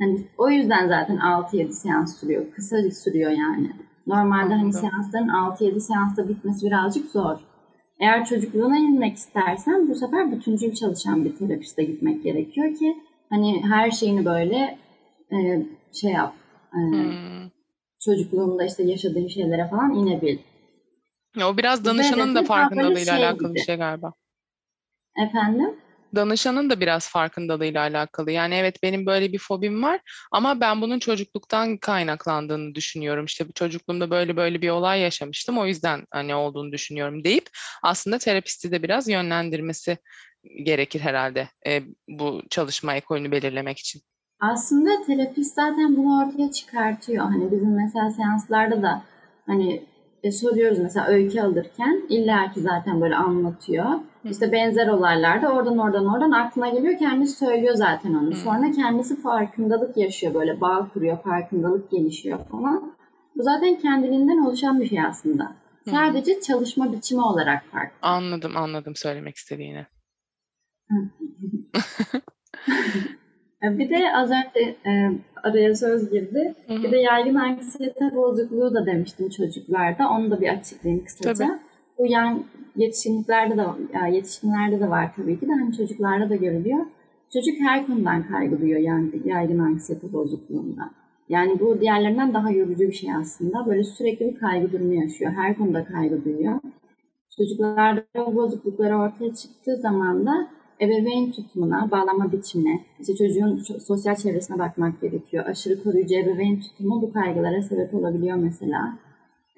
Hani 0.00 0.26
o 0.38 0.50
yüzden 0.50 0.88
zaten 0.88 1.16
6-7 1.16 1.72
seans 1.72 2.20
sürüyor. 2.20 2.52
Kısa 2.52 2.76
sürüyor 2.90 3.30
yani. 3.30 3.70
Normalde 4.06 4.54
hani 4.54 4.72
seansların 4.72 5.28
6-7 5.28 5.80
seansta 5.80 6.28
bitmesi 6.28 6.66
birazcık 6.66 7.10
zor. 7.10 7.38
Eğer 8.00 8.24
çocukluğuna 8.24 8.78
inmek 8.78 9.16
istersen 9.16 9.88
bu 9.88 9.94
sefer 9.94 10.32
bütüncül 10.32 10.74
çalışan 10.74 11.24
bir 11.24 11.36
terapiste 11.36 11.84
gitmek 11.84 12.22
gerekiyor 12.22 12.74
ki 12.74 12.96
hani 13.30 13.62
her 13.68 13.90
şeyini 13.90 14.24
böyle 14.24 14.78
e, 15.32 15.66
şey 15.92 16.12
yap. 16.12 16.34
E, 16.74 16.78
hmm. 16.78 17.50
Çocukluğunda 18.04 18.64
işte 18.64 18.82
yaşadığın 18.82 19.26
şeylere 19.26 19.68
falan 19.68 19.94
inebil. 19.94 20.38
O 21.44 21.56
biraz 21.56 21.84
danışanın 21.84 22.34
da 22.34 22.42
farkındalığıyla 22.42 23.16
şey 23.16 23.26
alakalı 23.26 23.54
bir 23.54 23.60
şey 23.60 23.76
galiba. 23.76 24.12
Efendim? 25.16 25.76
danışanın 26.14 26.70
da 26.70 26.80
biraz 26.80 27.08
farkındalığıyla 27.08 27.80
alakalı. 27.80 28.30
Yani 28.30 28.54
evet 28.54 28.82
benim 28.82 29.06
böyle 29.06 29.32
bir 29.32 29.38
fobim 29.38 29.82
var 29.82 30.00
ama 30.32 30.60
ben 30.60 30.80
bunun 30.80 30.98
çocukluktan 30.98 31.76
kaynaklandığını 31.76 32.74
düşünüyorum. 32.74 33.24
İşte 33.24 33.46
çocukluğumda 33.54 34.10
böyle 34.10 34.36
böyle 34.36 34.62
bir 34.62 34.70
olay 34.70 35.00
yaşamıştım 35.00 35.58
o 35.58 35.66
yüzden 35.66 36.04
hani 36.10 36.34
olduğunu 36.34 36.72
düşünüyorum 36.72 37.24
deyip 37.24 37.48
aslında 37.82 38.18
terapisti 38.18 38.72
de 38.72 38.82
biraz 38.82 39.08
yönlendirmesi 39.08 39.98
gerekir 40.62 41.00
herhalde 41.00 41.48
e, 41.66 41.82
bu 42.08 42.42
çalışma 42.50 42.94
ekolünü 42.94 43.30
belirlemek 43.30 43.78
için. 43.78 44.02
Aslında 44.40 45.02
terapist 45.06 45.54
zaten 45.54 45.96
bunu 45.96 46.22
ortaya 46.22 46.52
çıkartıyor. 46.52 47.24
Hani 47.24 47.52
bizim 47.52 47.76
mesela 47.76 48.10
seanslarda 48.10 48.82
da 48.82 49.02
hani 49.46 49.82
e, 50.22 50.32
soruyoruz 50.32 50.78
mesela 50.78 51.06
öykü 51.06 51.40
alırken 51.40 52.02
illa 52.08 52.52
ki 52.52 52.60
zaten 52.60 53.00
böyle 53.00 53.16
anlatıyor. 53.16 53.86
İşte 54.24 54.52
benzer 54.52 54.88
olaylarda 54.88 55.52
oradan 55.52 55.78
oradan 55.78 56.06
oradan 56.06 56.30
aklına 56.30 56.68
geliyor. 56.68 56.98
Kendisi 56.98 57.38
söylüyor 57.38 57.74
zaten 57.74 58.14
onu. 58.14 58.34
Sonra 58.34 58.70
kendisi 58.70 59.22
farkındalık 59.22 59.96
yaşıyor 59.96 60.34
böyle 60.34 60.60
bağ 60.60 60.88
kuruyor, 60.92 61.22
farkındalık 61.22 61.90
gelişiyor 61.90 62.38
falan. 62.50 62.92
Bu 63.36 63.42
zaten 63.42 63.78
kendiliğinden 63.78 64.46
oluşan 64.46 64.80
bir 64.80 64.88
şey 64.88 65.00
aslında. 65.00 65.52
Sadece 65.90 66.40
çalışma 66.40 66.92
biçimi 66.92 67.22
olarak 67.22 67.64
farklı. 67.72 67.98
Anladım, 68.02 68.56
anladım 68.56 68.96
söylemek 68.96 69.36
istediğini. 69.36 69.86
bir 73.62 73.90
de 73.90 74.16
az 74.16 74.30
önce 74.30 74.76
e, 74.86 75.10
araya 75.42 75.74
söz 75.74 76.10
girdi. 76.10 76.54
Hı-hı. 76.66 76.82
Bir 76.82 76.92
de 76.92 76.96
yaygın 76.96 77.34
anksiyete 77.34 78.16
bozukluğu 78.16 78.74
da 78.74 78.86
demiştim 78.86 79.28
çocuklarda. 79.28 80.08
Onu 80.08 80.30
da 80.30 80.40
bir 80.40 80.48
açıklayayım 80.48 81.04
kısaca. 81.04 81.34
Tabii. 81.34 81.58
Bu 81.98 82.06
yan 82.06 82.44
yetişkinliklerde 82.76 83.56
de 83.56 83.64
yetişkinlerde 84.10 84.80
de 84.80 84.90
var 84.90 85.12
tabii 85.16 85.40
ki 85.40 85.48
de 85.48 85.52
hani 85.52 85.76
çocuklarda 85.76 86.30
da 86.30 86.36
görülüyor. 86.36 86.86
Çocuk 87.32 87.60
her 87.60 87.86
konudan 87.86 88.28
kaygı 88.28 88.60
duyuyor 88.60 88.80
yani 88.80 89.10
yaygın 89.24 89.58
anksiyete 89.58 90.12
bozukluğunda. 90.12 90.90
Yani 91.28 91.60
bu 91.60 91.80
diğerlerinden 91.80 92.34
daha 92.34 92.50
yorucu 92.50 92.80
bir 92.80 92.92
şey 92.92 93.14
aslında. 93.14 93.66
Böyle 93.66 93.84
sürekli 93.84 94.26
bir 94.26 94.38
kaygı 94.38 94.72
durumu 94.72 94.94
yaşıyor. 94.94 95.32
Her 95.32 95.56
konuda 95.58 95.84
kaygı 95.84 96.24
duyuyor. 96.24 96.60
Çocuklarda 97.36 98.04
bu 98.26 98.34
bozuklukları 98.34 98.96
ortaya 98.96 99.34
çıktığı 99.34 99.76
zaman 99.76 100.26
da 100.26 100.48
ebeveyn 100.80 101.32
tutumuna, 101.32 101.90
bağlanma 101.90 102.32
biçimine, 102.32 102.80
işte 103.00 103.14
çocuğun 103.14 103.56
sosyal 103.86 104.14
çevresine 104.14 104.58
bakmak 104.58 105.00
gerekiyor. 105.00 105.44
Aşırı 105.46 105.82
koruyucu 105.82 106.14
ebeveyn 106.14 106.60
tutumu 106.60 107.02
bu 107.02 107.12
kaygılara 107.12 107.62
sebep 107.62 107.94
olabiliyor 107.94 108.36
mesela. 108.36 108.98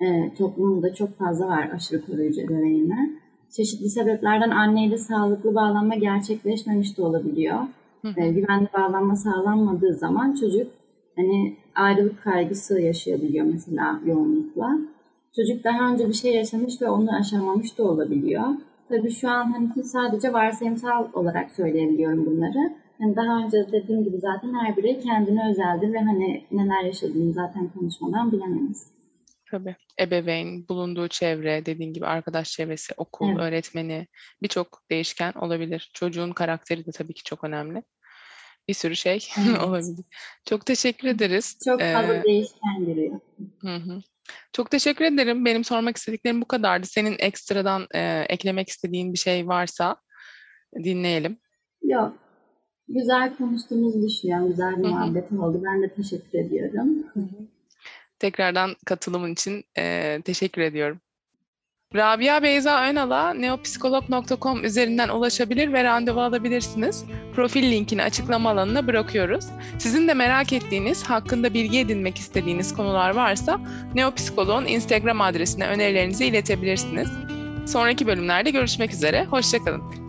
E, 0.00 0.34
toplumda 0.34 0.94
çok 0.94 1.18
fazla 1.18 1.46
var 1.46 1.70
aşırı 1.74 2.06
koruyucu 2.06 2.40
ebeveynler. 2.40 3.10
Çeşitli 3.56 3.90
sebeplerden 3.90 4.50
anneyle 4.50 4.98
sağlıklı 4.98 5.54
bağlanma 5.54 5.94
gerçekleşmemiş 5.94 6.98
de 6.98 7.02
olabiliyor. 7.02 7.58
E, 8.16 8.30
güvenli 8.30 8.68
bağlanma 8.74 9.16
sağlanmadığı 9.16 9.94
zaman 9.94 10.34
çocuk 10.34 10.66
hani 11.16 11.56
ayrılık 11.74 12.22
kaygısı 12.22 12.80
yaşayabiliyor 12.80 13.46
mesela 13.46 14.00
yoğunlukla. 14.06 14.78
Çocuk 15.36 15.64
daha 15.64 15.92
önce 15.92 16.08
bir 16.08 16.12
şey 16.12 16.34
yaşamış 16.34 16.82
ve 16.82 16.90
onu 16.90 17.16
aşamamış 17.20 17.78
da 17.78 17.84
olabiliyor. 17.84 18.44
Tabii 18.90 19.10
şu 19.10 19.28
an 19.28 19.52
hani 19.52 19.84
sadece 19.84 20.32
varsayımsal 20.32 21.12
olarak 21.12 21.50
söyleyebiliyorum 21.50 22.26
bunları. 22.26 22.76
Yani 23.00 23.16
daha 23.16 23.44
önce 23.44 23.72
dediğim 23.72 24.04
gibi 24.04 24.18
zaten 24.18 24.54
her 24.54 24.76
birey 24.76 25.00
kendine 25.00 25.50
özeldir 25.50 25.92
ve 25.92 25.98
hani 25.98 26.46
neler 26.50 26.84
yaşadığını 26.84 27.32
zaten 27.32 27.68
konuşmadan 27.68 28.32
bilemeyiz. 28.32 28.86
Tabii. 29.50 29.76
Ebeveyn, 30.00 30.68
bulunduğu 30.68 31.08
çevre, 31.08 31.66
dediğin 31.66 31.92
gibi 31.92 32.06
arkadaş 32.06 32.50
çevresi, 32.50 32.94
okul, 32.96 33.28
evet. 33.28 33.40
öğretmeni 33.40 34.06
birçok 34.42 34.82
değişken 34.90 35.32
olabilir. 35.32 35.90
Çocuğun 35.94 36.32
karakteri 36.32 36.86
de 36.86 36.90
tabii 36.90 37.14
ki 37.14 37.22
çok 37.24 37.44
önemli. 37.44 37.82
Bir 38.68 38.74
sürü 38.74 38.96
şey 38.96 39.28
evet. 39.48 39.62
olabilir. 39.62 40.04
Çok 40.48 40.66
teşekkür 40.66 41.08
ederiz. 41.08 41.58
Çok 41.64 41.80
fazla 41.80 42.14
ee, 42.14 42.22
değişken 42.24 42.86
giriyor. 42.86 43.20
Hı 43.60 43.76
hı. 43.76 44.00
Çok 44.52 44.70
teşekkür 44.70 45.04
ederim. 45.04 45.44
Benim 45.44 45.64
sormak 45.64 45.96
istediklerim 45.96 46.40
bu 46.40 46.48
kadardı. 46.48 46.86
Senin 46.86 47.16
ekstradan 47.18 47.86
e, 47.94 48.24
eklemek 48.28 48.68
istediğin 48.68 49.12
bir 49.12 49.18
şey 49.18 49.48
varsa 49.48 49.96
dinleyelim. 50.84 51.38
Yok. 51.82 52.14
Güzel 52.88 53.36
konuştuğumuzu 53.36 54.02
düşünüyorum. 54.02 54.48
Güzel 54.48 54.76
bir 54.76 54.88
muhabbet 54.88 55.32
oldu. 55.32 55.62
Ben 55.64 55.82
de 55.82 55.94
teşekkür 55.94 56.38
ediyorum. 56.38 57.04
Hı-hı. 57.14 57.48
Tekrardan 58.18 58.76
katılımın 58.86 59.32
için 59.32 59.64
e, 59.78 60.18
teşekkür 60.24 60.62
ediyorum. 60.62 61.00
Rabia 61.96 62.42
Beyza 62.42 62.82
Önal'a 62.82 63.34
neopsikolog.com 63.34 64.64
üzerinden 64.64 65.08
ulaşabilir 65.08 65.72
ve 65.72 65.84
randevu 65.84 66.20
alabilirsiniz. 66.20 67.04
Profil 67.34 67.70
linkini 67.70 68.02
açıklama 68.02 68.50
alanına 68.50 68.86
bırakıyoruz. 68.86 69.44
Sizin 69.78 70.08
de 70.08 70.14
merak 70.14 70.52
ettiğiniz, 70.52 71.02
hakkında 71.02 71.54
bilgi 71.54 71.78
edinmek 71.78 72.18
istediğiniz 72.18 72.74
konular 72.74 73.10
varsa 73.10 73.60
Neopsikolog'un 73.94 74.66
Instagram 74.66 75.20
adresine 75.20 75.66
önerilerinizi 75.66 76.26
iletebilirsiniz. 76.26 77.08
Sonraki 77.66 78.06
bölümlerde 78.06 78.50
görüşmek 78.50 78.92
üzere, 78.92 79.24
hoşçakalın. 79.24 79.99